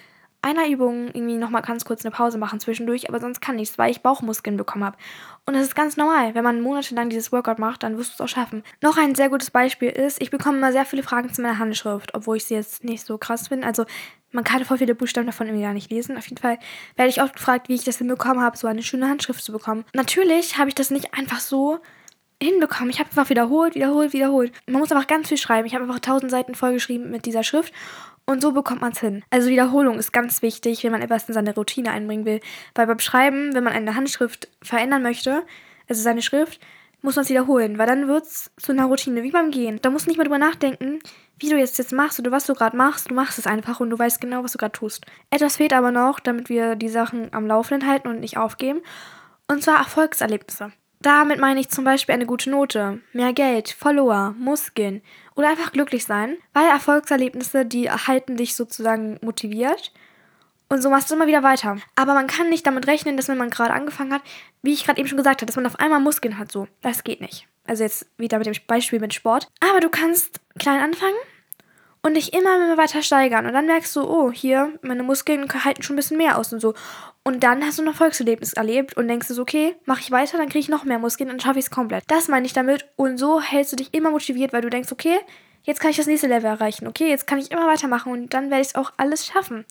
einer 0.45 0.67
Übung 0.67 1.07
irgendwie 1.07 1.37
nochmal 1.37 1.63
ganz 1.63 1.85
kurz 1.85 2.05
eine 2.05 2.11
Pause 2.11 2.37
machen 2.37 2.59
zwischendurch, 2.59 3.09
aber 3.09 3.19
sonst 3.19 3.41
kann 3.41 3.55
nichts, 3.55 3.79
weil 3.79 3.89
ich 3.89 4.01
Bauchmuskeln 4.01 4.57
bekommen 4.57 4.83
habe. 4.83 4.95
Und 5.47 5.55
das 5.55 5.63
ist 5.63 5.75
ganz 5.75 5.97
normal. 5.97 6.35
Wenn 6.35 6.43
man 6.43 6.61
monatelang 6.61 7.09
dieses 7.09 7.31
Workout 7.31 7.57
macht, 7.57 7.81
dann 7.81 7.97
wirst 7.97 8.11
du 8.11 8.13
es 8.13 8.21
auch 8.21 8.31
schaffen. 8.31 8.61
Noch 8.81 8.97
ein 8.97 9.15
sehr 9.15 9.29
gutes 9.29 9.49
Beispiel 9.49 9.89
ist, 9.89 10.21
ich 10.21 10.29
bekomme 10.29 10.59
immer 10.59 10.71
sehr 10.71 10.85
viele 10.85 11.01
Fragen 11.01 11.33
zu 11.33 11.41
meiner 11.41 11.57
Handschrift, 11.57 12.13
obwohl 12.13 12.37
ich 12.37 12.45
sie 12.45 12.53
jetzt 12.53 12.83
nicht 12.83 13.03
so 13.03 13.17
krass 13.17 13.47
finde. 13.47 13.65
Also 13.65 13.85
man 14.31 14.43
kann 14.43 14.63
voll 14.65 14.77
viele 14.77 14.93
Buchstaben 14.93 15.25
davon 15.25 15.47
irgendwie 15.47 15.63
gar 15.63 15.73
nicht 15.73 15.89
lesen. 15.89 16.15
Auf 16.15 16.27
jeden 16.27 16.41
Fall 16.41 16.59
werde 16.95 17.09
ich 17.09 17.23
oft 17.23 17.35
gefragt, 17.35 17.67
wie 17.67 17.75
ich 17.75 17.83
das 17.83 17.97
hinbekommen 17.97 18.43
habe, 18.43 18.55
so 18.55 18.67
eine 18.67 18.83
schöne 18.83 19.09
Handschrift 19.09 19.43
zu 19.43 19.51
bekommen. 19.51 19.83
Natürlich 19.93 20.59
habe 20.59 20.69
ich 20.69 20.75
das 20.75 20.91
nicht 20.91 21.15
einfach 21.15 21.39
so 21.39 21.79
hinbekommen. 22.41 22.89
Ich 22.89 22.99
habe 22.99 23.09
einfach 23.09 23.29
wiederholt, 23.29 23.75
wiederholt, 23.75 24.13
wiederholt. 24.13 24.51
Man 24.67 24.79
muss 24.79 24.91
einfach 24.91 25.07
ganz 25.07 25.29
viel 25.29 25.37
schreiben. 25.37 25.67
Ich 25.67 25.73
habe 25.73 25.85
einfach 25.85 25.99
tausend 25.99 26.31
Seiten 26.31 26.55
vollgeschrieben 26.55 27.09
mit 27.09 27.25
dieser 27.25 27.43
Schrift 27.43 27.73
und 28.25 28.41
so 28.41 28.51
bekommt 28.51 28.81
man 28.81 28.91
es 28.91 28.99
hin. 28.99 29.23
Also 29.29 29.49
Wiederholung 29.49 29.99
ist 29.99 30.11
ganz 30.11 30.41
wichtig, 30.41 30.83
wenn 30.83 30.91
man 30.91 31.01
etwas 31.01 31.27
in 31.27 31.33
seine 31.33 31.53
Routine 31.53 31.91
einbringen 31.91 32.25
will. 32.25 32.39
Weil 32.73 32.87
beim 32.87 32.99
Schreiben, 32.99 33.53
wenn 33.53 33.63
man 33.63 33.73
eine 33.73 33.95
Handschrift 33.95 34.49
verändern 34.63 35.03
möchte, 35.03 35.45
also 35.87 36.01
seine 36.01 36.23
Schrift, 36.23 36.59
muss 37.01 37.15
man 37.15 37.23
es 37.23 37.29
wiederholen, 37.29 37.77
weil 37.77 37.85
dann 37.85 38.07
wird 38.07 38.23
es 38.23 38.51
zu 38.57 38.71
einer 38.71 38.85
Routine, 38.85 39.21
wie 39.21 39.29
beim 39.29 39.51
Gehen. 39.51 39.79
Da 39.79 39.91
musst 39.91 40.07
du 40.07 40.09
nicht 40.09 40.17
mehr 40.17 40.25
drüber 40.25 40.39
nachdenken, 40.39 40.99
wie 41.37 41.49
du 41.49 41.57
jetzt 41.57 41.77
jetzt 41.77 41.93
machst 41.93 42.19
oder 42.19 42.31
was 42.31 42.47
du 42.47 42.55
gerade 42.55 42.75
machst. 42.75 43.11
Du 43.11 43.13
machst 43.13 43.37
es 43.37 43.45
einfach 43.45 43.79
und 43.79 43.91
du 43.91 43.99
weißt 43.99 44.19
genau, 44.19 44.43
was 44.43 44.53
du 44.53 44.57
gerade 44.57 44.71
tust. 44.71 45.05
Etwas 45.29 45.57
fehlt 45.57 45.73
aber 45.73 45.91
noch, 45.91 46.19
damit 46.19 46.49
wir 46.49 46.75
die 46.75 46.89
Sachen 46.89 47.31
am 47.31 47.45
Laufenden 47.45 47.87
halten 47.87 48.07
und 48.07 48.21
nicht 48.21 48.37
aufgeben. 48.37 48.81
Und 49.47 49.61
zwar 49.61 49.77
Erfolgserlebnisse. 49.77 50.71
Damit 51.01 51.39
meine 51.39 51.59
ich 51.59 51.69
zum 51.69 51.83
Beispiel 51.83 52.15
eine 52.15 52.25
gute 52.25 52.49
Note, 52.49 52.99
mehr 53.13 53.33
Geld, 53.33 53.69
Follower, 53.69 54.33
Muskeln 54.37 55.01
oder 55.35 55.49
einfach 55.49 55.71
glücklich 55.71 56.05
sein, 56.05 56.37
weil 56.53 56.67
Erfolgserlebnisse, 56.67 57.65
die 57.65 57.91
halten 57.91 58.37
dich 58.37 58.55
sozusagen 58.55 59.19
motiviert 59.21 59.91
und 60.67 60.81
so 60.81 60.89
machst 60.89 61.11
du 61.11 61.15
immer 61.15 61.27
wieder 61.27 61.43
weiter. 61.43 61.77
Aber 61.95 62.13
man 62.13 62.27
kann 62.27 62.49
nicht 62.49 62.65
damit 62.65 62.87
rechnen, 62.87 63.17
dass 63.17 63.27
wenn 63.27 63.37
man 63.37 63.49
gerade 63.49 63.73
angefangen 63.73 64.13
hat, 64.13 64.21
wie 64.61 64.73
ich 64.73 64.85
gerade 64.85 64.99
eben 64.99 65.07
schon 65.07 65.17
gesagt 65.17 65.41
habe, 65.41 65.45
dass 65.45 65.55
man 65.55 65.65
auf 65.65 65.79
einmal 65.79 65.99
Muskeln 65.99 66.37
hat. 66.37 66.51
So, 66.51 66.67
das 66.81 67.03
geht 67.03 67.21
nicht. 67.21 67.47
Also 67.67 67.83
jetzt 67.83 68.07
wieder 68.17 68.37
mit 68.37 68.47
dem 68.47 68.55
Beispiel 68.67 68.99
mit 68.99 69.13
Sport. 69.13 69.47
Aber 69.59 69.79
du 69.79 69.89
kannst 69.89 70.39
klein 70.57 70.81
anfangen 70.81 71.15
und 72.01 72.15
dich 72.15 72.33
immer, 72.33 72.55
immer 72.55 72.77
weiter 72.77 73.03
steigern. 73.03 73.45
Und 73.45 73.53
dann 73.53 73.67
merkst 73.67 73.95
du, 73.95 74.01
oh, 74.01 74.31
hier, 74.31 74.77
meine 74.81 75.03
Muskeln 75.03 75.47
halten 75.63 75.83
schon 75.83 75.95
ein 75.95 75.97
bisschen 75.97 76.17
mehr 76.17 76.37
aus 76.37 76.51
und 76.51 76.59
so. 76.59 76.73
Und 77.27 77.43
dann 77.43 77.65
hast 77.65 77.79
du 77.79 77.83
ein 77.83 77.87
Erfolgserlebnis 77.87 78.53
erlebt 78.53 78.95
und 78.97 79.07
denkst 79.07 79.27
du 79.27 79.33
so, 79.33 79.41
okay, 79.41 79.75
mache 79.85 80.01
ich 80.01 80.11
weiter, 80.11 80.37
dann 80.37 80.47
kriege 80.47 80.59
ich 80.59 80.69
noch 80.69 80.83
mehr 80.83 80.99
Muskeln, 80.99 81.27
dann 81.27 81.39
schaffe 81.39 81.57
ich 81.57 81.65
es 81.65 81.71
komplett. 81.71 82.03
Das 82.07 82.27
meine 82.27 82.45
ich 82.45 82.53
damit. 82.53 82.85
Und 82.97 83.17
so 83.17 83.41
hältst 83.41 83.71
du 83.71 83.77
dich 83.77 83.95
immer 83.95 84.11
motiviert, 84.11 84.53
weil 84.53 84.61
du 84.61 84.69
denkst, 84.69 84.91
okay, 84.91 85.17
jetzt 85.63 85.79
kann 85.79 85.89
ich 85.89 85.97
das 85.97 86.05
nächste 86.05 86.27
Level 86.27 86.45
erreichen. 86.45 86.85
Okay, 86.85 87.09
jetzt 87.09 87.25
kann 87.25 87.39
ich 87.39 87.49
immer 87.49 87.65
weitermachen 87.65 88.11
und 88.11 88.35
dann 88.35 88.51
werde 88.51 88.61
ich 88.61 88.67
es 88.67 88.75
auch 88.75 88.93
alles 88.97 89.25
schaffen. 89.25 89.65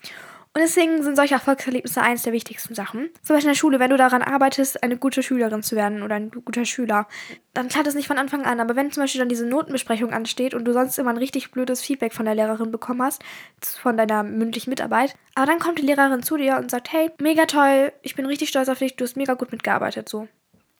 Und 0.55 0.61
deswegen 0.61 1.03
sind 1.03 1.17
solche 1.17 1.33
Erfolgserlebnisse 1.33 2.01
eines 2.01 2.21
der 2.21 2.31
wichtigsten 2.31 2.75
Sachen. 2.75 3.09
Zum 3.21 3.35
Beispiel 3.35 3.49
in 3.49 3.53
der 3.53 3.59
Schule, 3.59 3.77
wenn 3.81 3.89
du 3.89 3.97
daran 3.97 4.21
arbeitest, 4.21 4.83
eine 4.83 4.95
gute 4.95 5.21
Schülerin 5.21 5.63
zu 5.63 5.75
werden 5.75 6.01
oder 6.01 6.15
ein 6.15 6.31
guter 6.31 6.63
Schüler, 6.63 7.09
dann 7.53 7.67
klappt 7.67 7.87
es 7.87 7.93
nicht 7.93 8.07
von 8.07 8.17
Anfang 8.17 8.45
an. 8.45 8.61
Aber 8.61 8.77
wenn 8.77 8.89
zum 8.89 9.03
Beispiel 9.03 9.19
dann 9.19 9.27
diese 9.27 9.45
Notenbesprechung 9.45 10.13
ansteht 10.13 10.53
und 10.53 10.63
du 10.63 10.71
sonst 10.71 10.97
immer 10.97 11.09
ein 11.09 11.17
richtig 11.17 11.51
blödes 11.51 11.81
Feedback 11.81 12.13
von 12.13 12.23
der 12.23 12.35
Lehrerin 12.35 12.71
bekommen 12.71 13.03
hast, 13.03 13.21
von 13.61 13.97
deiner 13.97 14.23
mündlichen 14.23 14.69
Mitarbeit, 14.69 15.15
aber 15.33 15.45
dann 15.45 15.59
kommt 15.59 15.77
die 15.77 15.85
Lehrerin 15.85 16.23
zu 16.23 16.37
dir 16.37 16.55
und 16.55 16.71
sagt, 16.71 16.93
hey, 16.93 17.11
mega 17.19 17.47
toll, 17.47 17.91
ich 18.01 18.15
bin 18.15 18.25
richtig 18.25 18.47
stolz 18.47 18.69
auf 18.69 18.79
dich, 18.79 18.95
du 18.95 19.03
hast 19.03 19.17
mega 19.17 19.33
gut 19.33 19.51
mitgearbeitet, 19.51 20.07
so. 20.07 20.29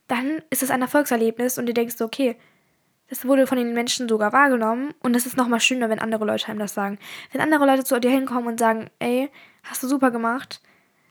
dann 0.07 0.41
ist 0.51 0.63
es 0.63 0.71
ein 0.71 0.83
Erfolgserlebnis 0.83 1.57
und 1.57 1.65
du 1.65 1.73
denkst 1.73 1.99
okay, 1.99 2.37
das 3.09 3.25
wurde 3.25 3.47
von 3.47 3.57
den 3.57 3.73
Menschen 3.73 4.09
sogar 4.09 4.33
wahrgenommen 4.33 4.93
und 5.01 5.15
es 5.15 5.25
ist 5.25 5.37
nochmal 5.37 5.59
schöner, 5.59 5.89
wenn 5.89 5.99
andere 5.99 6.25
Leute 6.25 6.47
einem 6.47 6.59
das 6.59 6.73
sagen. 6.73 6.97
Wenn 7.31 7.41
andere 7.41 7.65
Leute 7.65 7.83
zu 7.83 7.99
dir 7.99 8.11
hinkommen 8.11 8.47
und 8.47 8.59
sagen, 8.59 8.89
ey, 8.99 9.29
hast 9.63 9.83
du 9.83 9.87
super 9.87 10.11
gemacht, 10.11 10.61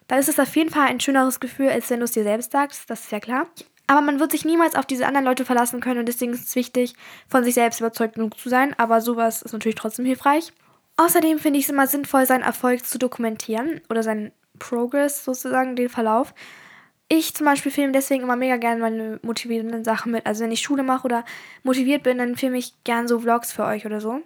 dann 0.08 0.18
ist 0.18 0.28
es 0.28 0.40
auf 0.40 0.54
jeden 0.56 0.70
Fall 0.70 0.88
ein 0.88 1.00
schöneres 1.00 1.40
Gefühl, 1.40 1.70
als 1.70 1.88
wenn 1.90 2.00
du 2.00 2.04
es 2.04 2.12
dir 2.12 2.24
selbst 2.24 2.52
sagst, 2.52 2.90
das 2.90 3.04
ist 3.04 3.12
ja 3.12 3.20
klar. 3.20 3.46
Aber 3.86 4.00
man 4.00 4.18
wird 4.18 4.32
sich 4.32 4.44
niemals 4.44 4.76
auf 4.76 4.86
diese 4.86 5.06
anderen 5.06 5.26
Leute 5.26 5.44
verlassen 5.44 5.80
können 5.80 6.00
und 6.00 6.06
deswegen 6.06 6.32
ist 6.32 6.48
es 6.48 6.56
wichtig, 6.56 6.94
von 7.28 7.44
sich 7.44 7.54
selbst 7.54 7.80
überzeugt 7.80 8.14
genug 8.14 8.38
zu 8.38 8.48
sein. 8.48 8.74
Aber 8.78 9.00
sowas 9.00 9.42
ist 9.42 9.52
natürlich 9.52 9.76
trotzdem 9.76 10.06
hilfreich. 10.06 10.52
Außerdem 10.96 11.38
finde 11.38 11.58
ich 11.58 11.66
es 11.66 11.70
immer 11.70 11.86
sinnvoll, 11.86 12.24
seinen 12.24 12.44
Erfolg 12.44 12.86
zu 12.86 12.98
dokumentieren 12.98 13.80
oder 13.90 14.02
seinen 14.02 14.32
Progress 14.58 15.24
sozusagen, 15.24 15.76
den 15.76 15.88
Verlauf. 15.88 16.34
Ich 17.08 17.34
zum 17.34 17.44
Beispiel 17.44 17.70
filme 17.70 17.92
deswegen 17.92 18.22
immer 18.22 18.36
mega 18.36 18.56
gerne 18.56 18.80
meine 18.80 19.20
motivierenden 19.22 19.84
Sachen 19.84 20.12
mit. 20.12 20.26
Also 20.26 20.44
wenn 20.44 20.52
ich 20.52 20.62
Schule 20.62 20.82
mache 20.82 21.04
oder 21.04 21.24
motiviert 21.62 22.02
bin, 22.02 22.18
dann 22.18 22.36
filme 22.36 22.58
ich 22.58 22.72
gern 22.84 23.08
so 23.08 23.20
Vlogs 23.20 23.52
für 23.52 23.64
euch 23.64 23.84
oder 23.84 24.00
so. 24.00 24.22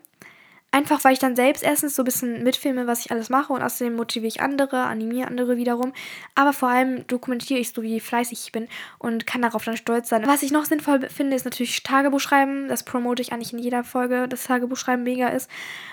Einfach 0.71 1.03
weil 1.03 1.15
ich 1.15 1.19
dann 1.19 1.35
selbst 1.35 1.65
erstens 1.65 1.97
so 1.97 2.03
ein 2.03 2.05
bisschen 2.05 2.45
mitfilme, 2.45 2.87
was 2.87 3.01
ich 3.01 3.11
alles 3.11 3.31
mache 3.31 3.55
und 3.55 3.63
außerdem 3.63 3.97
motiviere 3.97 4.29
ich 4.29 4.43
andere, 4.43 4.83
animiere 4.83 5.27
andere 5.27 5.57
wiederum. 5.57 5.95
Aber 6.35 6.53
vor 6.53 6.69
allem 6.69 7.07
dokumentiere 7.07 7.59
ich 7.59 7.73
so, 7.73 7.83
wie 7.83 8.01
fleißig 8.01 8.39
ich 8.45 8.53
bin 8.53 8.69
und 8.99 9.27
kann 9.27 9.41
darauf 9.41 9.65
dann 9.65 9.79
stolz 9.79 10.11
sein. 10.11 10.27
Was 10.27 10.43
ich 10.43 10.53
noch 10.53 10.67
sinnvoll 10.67 11.09
finde, 11.09 11.37
ist 11.37 11.47
natürlich 11.47 11.83
Tagebuch 11.83 12.21
schreiben. 12.21 12.69
Das 12.69 12.83
promote 12.83 13.23
ich 13.23 13.33
eigentlich 13.33 13.55
in 13.55 13.59
jeder 13.59 13.83
Folge, 13.83 14.29
dass 14.29 14.45
Tagebuch 14.45 14.77
schreiben 14.77 15.05
mega 15.05 15.29
ist. 15.29 15.51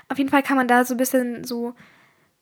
Auf 0.09 0.17
jeden 0.17 0.29
Fall 0.29 0.43
kann 0.43 0.57
man 0.57 0.67
da 0.67 0.83
so 0.83 0.93
ein 0.93 0.97
bisschen 0.97 1.45
so 1.45 1.73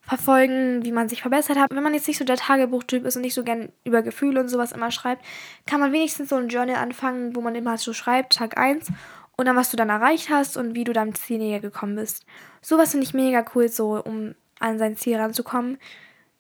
verfolgen, 0.05 0.83
wie 0.83 0.91
man 0.91 1.07
sich 1.07 1.21
verbessert 1.21 1.57
hat. 1.57 1.71
Wenn 1.73 1.83
man 1.83 1.93
jetzt 1.93 2.07
nicht 2.07 2.17
so 2.17 2.25
der 2.25 2.35
Tagebuchtyp 2.35 3.05
ist 3.05 3.15
und 3.15 3.21
nicht 3.21 3.33
so 3.33 3.43
gern 3.43 3.71
über 3.85 4.01
Gefühle 4.01 4.39
und 4.39 4.49
sowas 4.49 4.73
immer 4.73 4.91
schreibt, 4.91 5.23
kann 5.65 5.79
man 5.79 5.93
wenigstens 5.93 6.29
so 6.29 6.35
ein 6.35 6.49
Journal 6.49 6.75
anfangen, 6.75 7.35
wo 7.35 7.41
man 7.41 7.55
immer 7.55 7.77
so 7.77 7.93
schreibt, 7.93 8.33
Tag 8.33 8.57
1 8.57 8.89
und 9.37 9.45
dann, 9.45 9.55
was 9.55 9.71
du 9.71 9.77
dann 9.77 9.89
erreicht 9.89 10.29
hast 10.29 10.57
und 10.57 10.75
wie 10.75 10.83
du 10.83 10.93
deinem 10.93 11.15
Ziel 11.15 11.37
näher 11.37 11.59
gekommen 11.59 11.95
bist. 11.95 12.25
Sowas 12.61 12.91
finde 12.91 13.05
ich 13.05 13.13
mega 13.13 13.45
cool, 13.55 13.69
so 13.69 14.01
um 14.03 14.35
an 14.59 14.77
sein 14.77 14.97
Ziel 14.97 15.17
ranzukommen. 15.17 15.77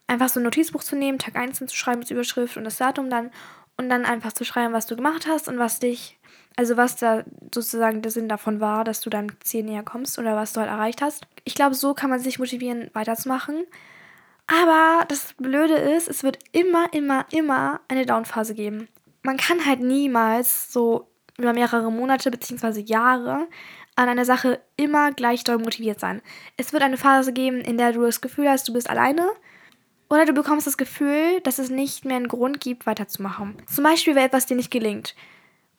Einfach 0.07 0.29
so 0.29 0.39
ein 0.39 0.43
Notizbuch 0.43 0.83
zu 0.83 0.95
nehmen, 0.95 1.17
Tag 1.17 1.35
1 1.35 1.59
zu 1.59 1.75
schreiben 1.75 2.01
als 2.01 2.11
Überschrift 2.11 2.57
und 2.57 2.65
das 2.65 2.77
Datum 2.77 3.09
dann 3.09 3.31
und 3.77 3.89
dann 3.89 4.05
einfach 4.05 4.33
zu 4.33 4.45
schreiben, 4.45 4.73
was 4.73 4.85
du 4.85 4.95
gemacht 4.95 5.25
hast 5.27 5.47
und 5.47 5.57
was 5.57 5.79
dich, 5.79 6.19
also 6.55 6.77
was 6.77 6.95
da 6.95 7.23
sozusagen 7.53 8.01
der 8.01 8.11
Sinn 8.11 8.29
davon 8.29 8.59
war, 8.59 8.83
dass 8.83 9.01
du 9.01 9.09
deinem 9.09 9.31
Ziel 9.41 9.63
näher 9.63 9.83
kommst 9.83 10.19
oder 10.19 10.35
was 10.35 10.53
du 10.53 10.61
halt 10.61 10.69
erreicht 10.69 11.01
hast. 11.01 11.25
Ich 11.43 11.55
glaube, 11.55 11.75
so 11.75 11.93
kann 11.93 12.09
man 12.09 12.19
sich 12.19 12.39
motivieren, 12.39 12.89
weiterzumachen. 12.93 13.63
Aber 14.47 15.05
das 15.07 15.33
Blöde 15.37 15.75
ist, 15.75 16.09
es 16.09 16.23
wird 16.23 16.39
immer, 16.51 16.91
immer, 16.93 17.25
immer 17.31 17.81
eine 17.87 18.05
Downphase 18.05 18.53
geben. 18.53 18.87
Man 19.23 19.37
kann 19.37 19.65
halt 19.65 19.79
niemals 19.79 20.71
so 20.71 21.07
über 21.37 21.53
mehrere 21.53 21.91
Monate 21.91 22.29
bzw. 22.29 22.81
Jahre 22.81 23.47
an 23.95 24.09
einer 24.09 24.25
Sache 24.25 24.59
immer 24.75 25.11
gleich 25.11 25.43
doll 25.43 25.59
motiviert 25.59 25.99
sein. 25.99 26.21
Es 26.57 26.73
wird 26.73 26.83
eine 26.83 26.97
Phase 26.97 27.31
geben, 27.31 27.61
in 27.61 27.77
der 27.77 27.93
du 27.93 28.01
das 28.01 28.21
Gefühl 28.21 28.49
hast, 28.49 28.67
du 28.67 28.73
bist 28.73 28.89
alleine. 28.89 29.29
Oder 30.09 30.25
du 30.25 30.33
bekommst 30.33 30.67
das 30.67 30.77
Gefühl, 30.77 31.39
dass 31.41 31.57
es 31.57 31.69
nicht 31.69 32.05
mehr 32.05 32.17
einen 32.17 32.27
Grund 32.27 32.59
gibt, 32.59 32.85
weiterzumachen. 32.85 33.55
Zum 33.67 33.83
Beispiel, 33.83 34.15
weil 34.15 34.25
etwas 34.25 34.45
dir 34.45 34.55
nicht 34.55 34.71
gelingt. 34.71 35.15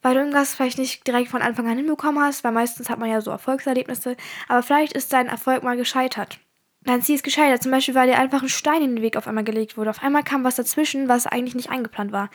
Weil 0.04 0.12
du 0.12 0.20
irgendwas 0.20 0.54
vielleicht 0.54 0.76
nicht 0.76 1.06
direkt 1.06 1.30
von 1.30 1.40
Anfang 1.40 1.66
an 1.66 1.78
hinbekommen 1.78 2.23
hast, 2.23 2.44
weil 2.44 2.52
meistens 2.52 2.90
hat 2.90 2.99
man 2.99 3.08
ja 3.08 3.23
so 3.23 3.30
Erfolgserlebnisse, 3.30 4.18
aber 4.49 4.62
vielleicht 4.62 4.92
ist 4.92 5.14
dein 5.14 5.28
Erfolg 5.28 5.62
mal 5.62 5.78
gescheitert. 5.78 6.40
Dein 6.82 7.00
Ziel 7.00 7.14
ist 7.14 7.25
gescheitert, 7.25 7.62
zum 7.62 7.73
Beispiel, 7.73 7.94
weil 7.94 8.08
dir 8.08 8.18
einfach 8.18 8.42
ein 8.42 8.50
Stein 8.50 8.82
in 8.82 8.96
den 8.96 9.02
Weg 9.02 9.16
auf 9.16 9.26
einmal 9.26 9.44
gelegt 9.44 9.78
wurde. 9.78 9.88
Auf 9.88 10.02
einmal 10.02 10.23
kam 10.23 10.44
was 10.44 10.56
dazwischen, 10.56 11.08
was 11.08 11.26
eigentlich 11.26 11.54
nicht 11.54 11.70
eingeplant 11.70 12.12
war. 12.12 12.28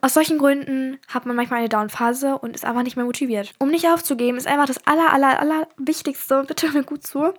Aus 0.00 0.14
solchen 0.14 0.38
Gründen 0.38 1.00
hat 1.08 1.26
man 1.26 1.34
manchmal 1.34 1.58
eine 1.58 1.68
Downphase 1.68 2.38
und 2.38 2.54
ist 2.54 2.64
einfach 2.64 2.84
nicht 2.84 2.94
mehr 2.94 3.04
motiviert. 3.04 3.52
Um 3.58 3.70
nicht 3.70 3.88
aufzugeben, 3.88 4.38
ist 4.38 4.46
einfach 4.46 4.66
das 4.66 4.86
aller, 4.86 5.12
aller, 5.12 5.40
aller 5.40 5.66
Wichtigste, 5.78 6.44
bitte 6.46 6.68
hör 6.68 6.82
mir 6.82 6.84
gut 6.84 7.04
zu, 7.04 7.34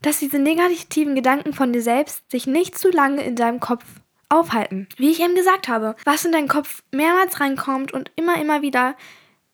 dass 0.00 0.20
diese 0.20 0.38
negativen 0.38 1.16
Gedanken 1.16 1.54
von 1.54 1.72
dir 1.72 1.82
selbst 1.82 2.30
sich 2.30 2.46
nicht 2.46 2.78
zu 2.78 2.90
lange 2.90 3.24
in 3.24 3.34
deinem 3.34 3.58
Kopf 3.58 3.84
aufhalten. 4.30 4.88
Wie 4.96 5.10
ich 5.10 5.20
eben 5.20 5.34
gesagt 5.34 5.68
habe, 5.68 5.96
was 6.04 6.24
in 6.24 6.32
deinen 6.32 6.48
Kopf 6.48 6.82
mehrmals 6.92 7.40
reinkommt 7.40 7.92
und 7.92 8.10
immer, 8.16 8.40
immer 8.40 8.62
wieder 8.62 8.96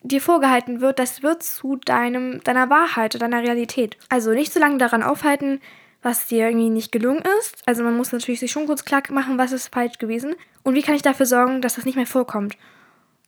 dir 0.02 0.20
vorgehalten 0.20 0.80
wird, 0.80 0.98
das 0.98 1.22
wird 1.22 1.42
zu 1.42 1.76
deinem, 1.76 2.42
deiner 2.44 2.70
Wahrheit, 2.70 3.20
deiner 3.20 3.42
Realität. 3.42 3.96
Also 4.08 4.30
nicht 4.30 4.52
zu 4.52 4.60
lange 4.60 4.78
daran 4.78 5.02
aufhalten, 5.02 5.60
was 6.02 6.26
dir 6.26 6.46
irgendwie 6.46 6.70
nicht 6.70 6.92
gelungen 6.92 7.24
ist. 7.40 7.56
Also 7.66 7.82
man 7.82 7.96
muss 7.96 8.12
natürlich 8.12 8.40
sich 8.40 8.52
schon 8.52 8.66
kurz 8.66 8.84
klar 8.84 9.02
machen, 9.10 9.38
was 9.38 9.52
ist 9.52 9.74
falsch 9.74 9.98
gewesen 9.98 10.36
und 10.62 10.74
wie 10.74 10.82
kann 10.82 10.94
ich 10.94 11.02
dafür 11.02 11.26
sorgen, 11.26 11.60
dass 11.60 11.74
das 11.74 11.84
nicht 11.84 11.96
mehr 11.96 12.06
vorkommt. 12.06 12.56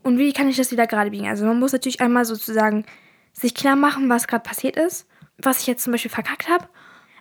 Und 0.03 0.19
wie 0.19 0.33
kann 0.33 0.49
ich 0.49 0.57
das 0.57 0.71
wieder 0.71 0.87
gerade 0.87 1.11
biegen? 1.11 1.29
Also 1.29 1.45
man 1.45 1.59
muss 1.59 1.73
natürlich 1.73 2.01
einmal 2.01 2.25
sozusagen 2.25 2.85
sich 3.33 3.55
klar 3.55 3.75
machen, 3.75 4.09
was 4.09 4.29
gerade 4.29 4.43
passiert 4.43 4.77
ist, 4.77 5.09
was 5.39 5.61
ich 5.61 5.67
jetzt 5.67 5.83
zum 5.83 5.93
Beispiel 5.93 6.11
verkackt 6.11 6.49
habe. 6.49 6.69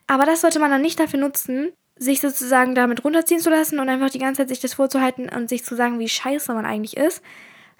Aber 0.05 0.25
das 0.25 0.41
sollte 0.41 0.59
man 0.59 0.71
dann 0.71 0.81
nicht 0.81 0.99
dafür 0.99 1.19
nutzen, 1.19 1.71
sich 1.99 2.21
sozusagen 2.21 2.75
damit 2.75 3.03
runterziehen 3.03 3.39
zu 3.39 3.49
lassen 3.49 3.79
und 3.79 3.89
einfach 3.89 4.09
die 4.09 4.19
ganze 4.19 4.41
Zeit 4.41 4.49
sich 4.49 4.59
das 4.59 4.75
vorzuhalten 4.75 5.29
und 5.29 5.49
sich 5.49 5.63
zu 5.63 5.75
sagen, 5.75 5.99
wie 5.99 6.09
scheiße 6.09 6.53
man 6.53 6.65
eigentlich 6.65 6.97
ist. 6.97 7.21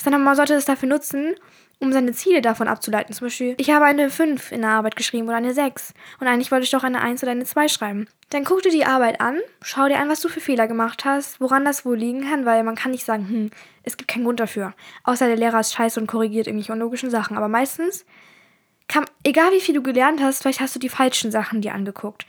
Sondern 0.01 0.23
man 0.23 0.36
sollte 0.36 0.53
das 0.53 0.65
dafür 0.65 0.89
nutzen, 0.89 1.36
um 1.80 1.91
seine 1.91 2.12
Ziele 2.12 2.41
davon 2.41 2.67
abzuleiten. 2.67 3.13
Zum 3.13 3.27
Beispiel, 3.27 3.56
ich 3.58 3.69
habe 3.69 3.86
eine 3.86 4.10
5 4.10 4.51
in 4.51 4.62
der 4.62 4.71
Arbeit 4.71 4.95
geschrieben 4.95 5.27
oder 5.27 5.38
eine 5.38 5.53
6 5.53 5.93
und 6.19 6.27
eigentlich 6.27 6.51
wollte 6.51 6.63
ich 6.63 6.71
doch 6.71 6.84
eine 6.84 7.01
1 7.01 7.23
oder 7.23 7.32
eine 7.32 7.45
2 7.45 7.67
schreiben. 7.67 8.08
Dann 8.30 8.43
guck 8.43 8.62
dir 8.62 8.71
die 8.71 8.86
Arbeit 8.86 9.21
an, 9.21 9.39
schau 9.62 9.88
dir 9.88 9.99
an, 9.99 10.10
was 10.10 10.21
du 10.21 10.30
für 10.30 10.41
Fehler 10.41 10.67
gemacht 10.67 11.06
hast, 11.06 11.39
woran 11.39 11.65
das 11.65 11.86
wohl 11.86 11.97
liegen 11.97 12.30
kann, 12.30 12.45
weil 12.45 12.63
man 12.63 12.75
kann 12.75 12.91
nicht 12.91 13.06
sagen, 13.06 13.27
hm, 13.27 13.51
es 13.84 13.97
gibt 13.97 14.10
keinen 14.10 14.25
Grund 14.25 14.39
dafür. 14.39 14.73
Außer 15.03 15.27
der 15.27 15.38
Lehrer 15.38 15.60
ist 15.60 15.73
scheiße 15.73 15.99
und 15.99 16.08
korrigiert 16.08 16.47
irgendwelche 16.47 16.73
unlogischen 16.73 17.10
Sachen. 17.10 17.38
Aber 17.38 17.47
meistens, 17.47 18.06
kann, 18.88 19.06
egal 19.23 19.51
wie 19.51 19.62
viel 19.62 19.75
du 19.75 19.84
gelernt 19.84 20.21
hast, 20.21 20.41
vielleicht 20.41 20.60
hast 20.60 20.75
du 20.75 20.80
die 20.80 20.89
falschen 20.89 21.32
Sachen 21.32 21.62
dir 21.62 21.73
angeguckt. 21.73 22.25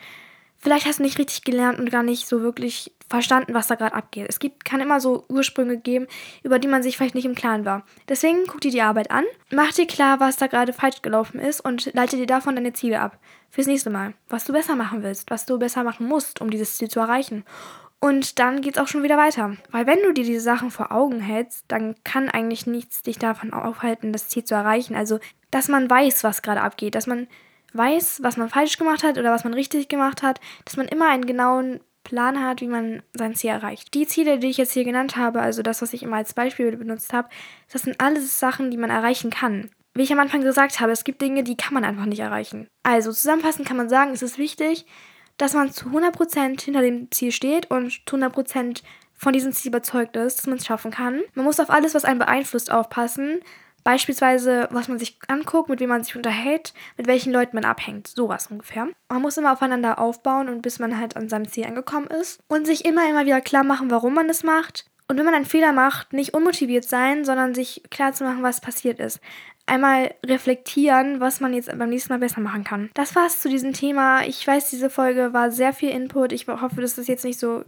Vielleicht 0.58 0.86
hast 0.86 0.98
du 0.98 1.04
nicht 1.04 1.18
richtig 1.18 1.44
gelernt 1.44 1.78
und 1.78 1.90
gar 1.90 2.02
nicht 2.02 2.26
so 2.26 2.42
wirklich 2.42 2.92
verstanden, 3.08 3.54
was 3.54 3.68
da 3.68 3.76
gerade 3.76 3.94
abgeht. 3.94 4.26
Es 4.28 4.38
gibt, 4.38 4.64
kann 4.64 4.80
immer 4.80 5.00
so 5.00 5.24
Ursprünge 5.28 5.78
geben, 5.78 6.06
über 6.42 6.58
die 6.58 6.68
man 6.68 6.82
sich 6.82 6.96
vielleicht 6.96 7.14
nicht 7.14 7.24
im 7.24 7.34
Klaren 7.34 7.64
war. 7.64 7.84
Deswegen 8.08 8.44
guck 8.46 8.60
dir 8.60 8.70
die 8.70 8.82
Arbeit 8.82 9.10
an, 9.10 9.24
mach 9.50 9.72
dir 9.72 9.86
klar, 9.86 10.20
was 10.20 10.36
da 10.36 10.46
gerade 10.46 10.72
falsch 10.72 11.00
gelaufen 11.00 11.38
ist 11.40 11.60
und 11.60 11.92
leite 11.94 12.16
dir 12.16 12.26
davon 12.26 12.56
deine 12.56 12.72
Ziele 12.72 13.00
ab. 13.00 13.18
Fürs 13.50 13.66
nächste 13.66 13.88
Mal. 13.88 14.14
Was 14.28 14.44
du 14.44 14.52
besser 14.52 14.76
machen 14.76 15.02
willst, 15.02 15.30
was 15.30 15.46
du 15.46 15.58
besser 15.58 15.84
machen 15.84 16.06
musst, 16.06 16.40
um 16.40 16.50
dieses 16.50 16.76
Ziel 16.76 16.88
zu 16.88 17.00
erreichen. 17.00 17.44
Und 18.00 18.38
dann 18.38 18.60
geht's 18.60 18.78
auch 18.78 18.88
schon 18.88 19.02
wieder 19.02 19.16
weiter. 19.16 19.56
Weil 19.70 19.86
wenn 19.86 20.02
du 20.02 20.12
dir 20.12 20.24
diese 20.24 20.40
Sachen 20.40 20.70
vor 20.70 20.92
Augen 20.92 21.20
hältst, 21.20 21.64
dann 21.68 21.94
kann 22.04 22.28
eigentlich 22.28 22.66
nichts 22.66 23.02
dich 23.02 23.18
davon 23.18 23.52
aufhalten, 23.52 24.12
das 24.12 24.28
Ziel 24.28 24.44
zu 24.44 24.54
erreichen. 24.54 24.94
Also, 24.94 25.18
dass 25.50 25.68
man 25.68 25.88
weiß, 25.88 26.24
was 26.24 26.42
gerade 26.42 26.60
abgeht, 26.60 26.94
dass 26.94 27.06
man 27.06 27.26
weiß, 27.72 28.22
was 28.22 28.36
man 28.36 28.48
falsch 28.48 28.78
gemacht 28.78 29.02
hat 29.02 29.18
oder 29.18 29.32
was 29.32 29.44
man 29.44 29.54
richtig 29.54 29.88
gemacht 29.88 30.22
hat, 30.22 30.40
dass 30.64 30.76
man 30.76 30.88
immer 30.88 31.08
einen 31.08 31.26
genauen 31.26 31.80
Plan 32.04 32.42
hat, 32.42 32.60
wie 32.60 32.68
man 32.68 33.02
sein 33.12 33.34
Ziel 33.34 33.50
erreicht. 33.50 33.92
Die 33.92 34.06
Ziele, 34.06 34.38
die 34.38 34.48
ich 34.48 34.56
jetzt 34.56 34.72
hier 34.72 34.84
genannt 34.84 35.16
habe, 35.16 35.40
also 35.40 35.62
das, 35.62 35.82
was 35.82 35.92
ich 35.92 36.02
immer 36.02 36.16
als 36.16 36.32
Beispiel 36.32 36.74
benutzt 36.76 37.12
habe, 37.12 37.28
das 37.70 37.82
sind 37.82 38.00
alles 38.00 38.38
Sachen, 38.40 38.70
die 38.70 38.78
man 38.78 38.90
erreichen 38.90 39.30
kann. 39.30 39.70
Wie 39.94 40.02
ich 40.02 40.12
am 40.12 40.20
Anfang 40.20 40.40
gesagt 40.40 40.80
habe, 40.80 40.92
es 40.92 41.04
gibt 41.04 41.20
Dinge, 41.20 41.42
die 41.42 41.56
kann 41.56 41.74
man 41.74 41.84
einfach 41.84 42.06
nicht 42.06 42.20
erreichen. 42.20 42.68
Also 42.82 43.12
zusammenfassend 43.12 43.66
kann 43.66 43.76
man 43.76 43.88
sagen, 43.88 44.12
es 44.12 44.22
ist 44.22 44.38
wichtig, 44.38 44.86
dass 45.36 45.54
man 45.54 45.72
zu 45.72 45.86
100% 45.86 46.60
hinter 46.62 46.82
dem 46.82 47.10
Ziel 47.10 47.32
steht 47.32 47.70
und 47.70 47.90
zu 48.06 48.16
100% 48.16 48.82
von 49.14 49.32
diesem 49.32 49.52
Ziel 49.52 49.70
überzeugt 49.70 50.16
ist, 50.16 50.38
dass 50.38 50.46
man 50.46 50.58
es 50.58 50.66
schaffen 50.66 50.90
kann. 50.90 51.22
Man 51.34 51.44
muss 51.44 51.60
auf 51.60 51.70
alles, 51.70 51.94
was 51.94 52.04
einen 52.04 52.20
beeinflusst, 52.20 52.70
aufpassen. 52.70 53.40
Beispielsweise, 53.88 54.68
was 54.70 54.88
man 54.88 54.98
sich 54.98 55.18
anguckt, 55.28 55.70
mit 55.70 55.80
wem 55.80 55.88
man 55.88 56.04
sich 56.04 56.14
unterhält, 56.14 56.74
mit 56.98 57.06
welchen 57.06 57.32
Leuten 57.32 57.56
man 57.56 57.64
abhängt. 57.64 58.06
Sowas 58.06 58.48
ungefähr. 58.48 58.86
Man 59.08 59.22
muss 59.22 59.38
immer 59.38 59.50
aufeinander 59.50 59.98
aufbauen 59.98 60.50
und 60.50 60.60
bis 60.60 60.78
man 60.78 61.00
halt 61.00 61.16
an 61.16 61.30
seinem 61.30 61.48
Ziel 61.48 61.64
angekommen 61.64 62.06
ist. 62.08 62.38
Und 62.48 62.66
sich 62.66 62.84
immer, 62.84 63.08
immer 63.08 63.24
wieder 63.24 63.40
klar 63.40 63.64
machen, 63.64 63.90
warum 63.90 64.12
man 64.12 64.28
es 64.28 64.42
macht. 64.42 64.84
Und 65.08 65.16
wenn 65.16 65.24
man 65.24 65.32
einen 65.32 65.46
Fehler 65.46 65.72
macht, 65.72 66.12
nicht 66.12 66.34
unmotiviert 66.34 66.84
sein, 66.84 67.24
sondern 67.24 67.54
sich 67.54 67.82
klar 67.88 68.12
zu 68.12 68.24
machen, 68.24 68.42
was 68.42 68.60
passiert 68.60 69.00
ist. 69.00 69.20
Einmal 69.64 70.14
reflektieren, 70.22 71.20
was 71.20 71.40
man 71.40 71.54
jetzt 71.54 71.70
beim 71.70 71.88
nächsten 71.88 72.12
Mal 72.12 72.18
besser 72.18 72.42
machen 72.42 72.64
kann. 72.64 72.90
Das 72.92 73.16
war's 73.16 73.40
zu 73.40 73.48
diesem 73.48 73.72
Thema. 73.72 74.22
Ich 74.26 74.46
weiß, 74.46 74.68
diese 74.68 74.90
Folge 74.90 75.32
war 75.32 75.50
sehr 75.50 75.72
viel 75.72 75.92
Input. 75.92 76.32
Ich 76.32 76.46
hoffe, 76.46 76.82
dass 76.82 76.96
das 76.96 77.06
jetzt 77.06 77.24
nicht 77.24 77.40
so 77.40 77.64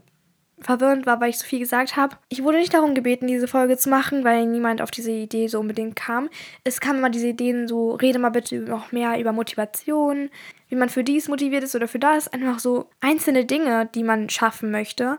verwirrend 0.62 1.06
war, 1.06 1.20
weil 1.20 1.30
ich 1.30 1.38
so 1.38 1.46
viel 1.46 1.58
gesagt 1.58 1.96
habe. 1.96 2.16
Ich 2.28 2.42
wurde 2.42 2.58
nicht 2.58 2.74
darum 2.74 2.94
gebeten, 2.94 3.26
diese 3.26 3.48
Folge 3.48 3.76
zu 3.76 3.90
machen, 3.90 4.24
weil 4.24 4.46
niemand 4.46 4.82
auf 4.82 4.90
diese 4.90 5.10
Idee 5.10 5.48
so 5.48 5.60
unbedingt 5.60 5.96
kam. 5.96 6.28
Es 6.64 6.80
kamen 6.80 6.98
immer 6.98 7.10
diese 7.10 7.28
Ideen 7.28 7.68
so, 7.68 7.92
rede 7.92 8.18
mal 8.18 8.30
bitte 8.30 8.56
noch 8.56 8.92
mehr 8.92 9.18
über 9.18 9.32
Motivation, 9.32 10.30
wie 10.68 10.76
man 10.76 10.88
für 10.88 11.04
dies 11.04 11.28
motiviert 11.28 11.64
ist 11.64 11.74
oder 11.74 11.88
für 11.88 11.98
das. 11.98 12.28
Einfach 12.28 12.58
so 12.58 12.86
einzelne 13.00 13.44
Dinge, 13.44 13.88
die 13.94 14.02
man 14.02 14.28
schaffen 14.28 14.70
möchte. 14.70 15.18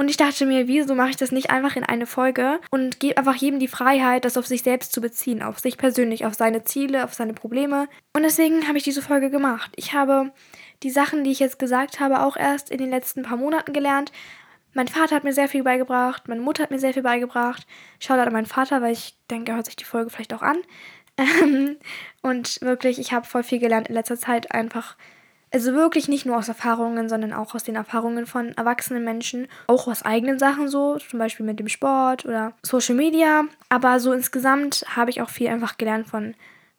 Und 0.00 0.08
ich 0.08 0.16
dachte 0.16 0.46
mir, 0.46 0.68
wieso 0.68 0.94
mache 0.94 1.10
ich 1.10 1.16
das 1.16 1.32
nicht 1.32 1.50
einfach 1.50 1.74
in 1.74 1.82
eine 1.82 2.06
Folge 2.06 2.60
und 2.70 3.00
gebe 3.00 3.16
einfach 3.16 3.34
jedem 3.34 3.58
die 3.58 3.66
Freiheit, 3.66 4.24
das 4.24 4.36
auf 4.36 4.46
sich 4.46 4.62
selbst 4.62 4.92
zu 4.92 5.00
beziehen, 5.00 5.42
auf 5.42 5.58
sich 5.58 5.76
persönlich, 5.76 6.24
auf 6.24 6.34
seine 6.34 6.62
Ziele, 6.62 7.02
auf 7.02 7.14
seine 7.14 7.34
Probleme. 7.34 7.88
Und 8.12 8.22
deswegen 8.22 8.68
habe 8.68 8.78
ich 8.78 8.84
diese 8.84 9.02
Folge 9.02 9.28
gemacht. 9.28 9.72
Ich 9.74 9.94
habe 9.94 10.30
die 10.84 10.90
Sachen, 10.90 11.24
die 11.24 11.32
ich 11.32 11.40
jetzt 11.40 11.58
gesagt 11.58 11.98
habe, 11.98 12.22
auch 12.22 12.36
erst 12.36 12.70
in 12.70 12.78
den 12.78 12.90
letzten 12.90 13.22
paar 13.22 13.38
Monaten 13.38 13.72
gelernt, 13.72 14.12
Mein 14.78 14.86
Vater 14.86 15.16
hat 15.16 15.24
mir 15.24 15.32
sehr 15.32 15.48
viel 15.48 15.64
beigebracht, 15.64 16.28
meine 16.28 16.40
Mutter 16.40 16.62
hat 16.62 16.70
mir 16.70 16.78
sehr 16.78 16.94
viel 16.94 17.02
beigebracht. 17.02 17.66
Shoutout 17.98 18.28
an 18.28 18.32
meinen 18.32 18.46
Vater, 18.46 18.80
weil 18.80 18.92
ich 18.92 19.16
denke, 19.28 19.50
er 19.50 19.56
hört 19.56 19.66
sich 19.66 19.74
die 19.74 19.82
Folge 19.82 20.08
vielleicht 20.08 20.32
auch 20.32 20.42
an. 20.42 20.58
und 22.22 22.60
wirklich, 22.62 23.00
ich 23.00 23.12
habe 23.12 23.26
voll 23.26 23.42
viel 23.42 23.58
gelernt 23.58 23.88
in 23.88 23.96
letzter 23.96 24.16
Zeit 24.16 24.52
einfach. 24.52 24.96
Also 25.52 25.72
wirklich 25.72 26.06
nicht 26.06 26.26
nur 26.26 26.36
aus 26.36 26.46
Erfahrungen, 26.46 27.08
sondern 27.08 27.32
auch 27.32 27.56
aus 27.56 27.64
den 27.64 27.74
Erfahrungen 27.74 28.24
von 28.26 28.52
erwachsenen 28.52 29.02
Menschen, 29.02 29.48
auch 29.66 29.88
aus 29.88 30.04
eigenen 30.04 30.38
Sachen 30.38 30.68
so, 30.68 30.96
zum 30.98 31.18
Beispiel 31.18 31.44
mit 31.44 31.58
dem 31.58 31.68
Sport 31.68 32.24
oder 32.24 32.52
Social 32.62 32.94
Media. 32.94 33.46
Aber 33.68 33.98
so 33.98 34.12
insgesamt 34.12 34.84
habe 34.94 35.10
ich 35.10 35.20
auch 35.22 35.30
viel 35.30 35.48
einfach 35.48 35.76
gelernt 35.76 36.06
von 36.06 36.36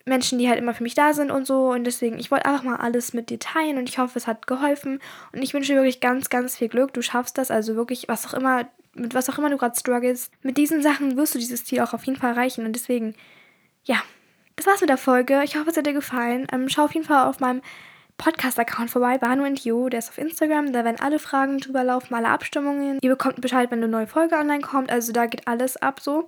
Menschen, 0.10 0.40
die 0.40 0.50
halt 0.50 0.60
immer 0.60 0.74
für 0.74 0.84
mich 0.84 0.96
da 0.96 1.14
sind 1.14 1.32
und 1.32 1.48
so. 1.48 1.70
Und 1.72 1.86
deswegen, 1.86 2.20
ich 2.20 2.32
wollte 2.32 2.46
einfach 2.46 2.64
mal 2.64 2.78
alles 2.78 3.14
mit 3.14 3.30
dir 3.30 3.40
teilen 3.40 3.78
und 3.78 3.88
ich 3.88 3.98
hoffe, 3.98 4.20
es 4.20 4.28
hat 4.28 4.48
geholfen. 4.48 5.00
Und 5.32 5.42
ich 5.42 5.54
wünsche 5.54 5.72
dir 5.72 5.78
wirklich 5.78 6.02
ganz, 6.02 6.30
ganz 6.30 6.58
viel 6.58 6.68
Glück. 6.68 6.94
Du 6.94 7.02
schaffst 7.02 7.38
das. 7.38 7.52
Also 7.52 7.76
wirklich, 7.76 8.08
was 8.08 8.26
auch 8.28 8.34
immer, 8.34 8.68
mit 8.94 9.14
was 9.14 9.30
auch 9.30 9.38
immer 9.38 9.50
du 9.50 9.58
gerade 9.58 9.80
struggles, 9.80 10.32
mit 10.42 10.58
diesen 10.58 10.82
Sachen 10.82 11.16
wirst 11.16 11.36
du 11.36 11.40
dieses 11.40 11.64
Ziel 11.64 11.80
auch 11.82 11.94
auf 11.94 12.04
jeden 12.06 12.20
Fall 12.20 12.32
erreichen. 12.32 12.66
Und 12.66 12.74
deswegen, 12.74 13.16
ja, 13.84 14.02
das 14.56 14.66
war's 14.66 14.82
mit 14.82 14.90
der 14.90 14.98
Folge. 14.98 15.42
Ich 15.44 15.56
hoffe, 15.56 15.70
es 15.70 15.78
hat 15.78 15.86
dir 15.86 15.94
gefallen. 15.94 16.48
Ähm, 16.52 16.68
schau 16.68 16.86
auf 16.86 16.94
jeden 16.94 17.06
Fall 17.06 17.28
auf 17.28 17.40
meinem 17.40 17.62
Podcast-Account 18.20 18.92
vorbei, 18.92 19.18
Banu 19.18 19.46
and 19.46 19.64
You, 19.64 19.90
der 19.90 20.00
ist 20.00 20.10
auf 20.10 20.18
Instagram, 20.18 20.74
da 20.74 20.84
werden 20.84 21.00
alle 21.00 21.20
Fragen 21.20 21.58
drüber 21.58 21.84
laufen, 21.84 22.14
alle 22.14 22.28
Abstimmungen. 22.28 23.00
Ihr 23.02 23.10
bekommt 23.10 23.42
Bescheid, 23.42 23.72
wenn 23.72 23.80
eine 23.80 23.88
neue 23.88 24.08
Folge 24.08 24.36
online 24.36 24.62
kommt, 24.62 24.92
also 24.92 25.12
da 25.14 25.26
geht 25.26 25.48
alles 25.48 25.78
ab 25.78 26.02
so. 26.02 26.28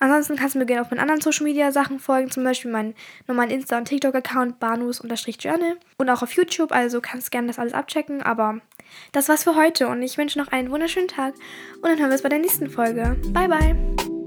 Ansonsten 0.00 0.36
kannst 0.36 0.54
du 0.54 0.58
mir 0.58 0.66
gerne 0.66 0.82
auf 0.82 0.90
meinen 0.90 1.00
anderen 1.00 1.20
Social 1.20 1.44
Media 1.44 1.72
Sachen 1.72 1.98
folgen, 1.98 2.30
zum 2.30 2.44
Beispiel 2.44 2.70
meinen 2.70 2.94
normalen 3.26 3.50
Insta- 3.50 3.78
und 3.78 3.86
TikTok-Account 3.86 4.60
banus-journal 4.60 5.76
und 5.96 6.10
auch 6.10 6.22
auf 6.22 6.32
YouTube, 6.32 6.72
also 6.72 7.00
kannst 7.00 7.30
gerne 7.30 7.48
das 7.48 7.58
alles 7.58 7.74
abchecken. 7.74 8.22
Aber 8.22 8.60
das 9.12 9.28
war's 9.28 9.44
für 9.44 9.56
heute 9.56 9.88
und 9.88 10.02
ich 10.02 10.16
wünsche 10.18 10.38
noch 10.38 10.48
einen 10.48 10.70
wunderschönen 10.70 11.08
Tag 11.08 11.34
und 11.76 11.84
dann 11.84 11.98
hören 11.98 12.10
wir 12.10 12.14
uns 12.14 12.22
bei 12.22 12.28
der 12.28 12.38
nächsten 12.38 12.70
Folge. 12.70 13.16
Bye, 13.32 13.48
bye! 13.48 14.17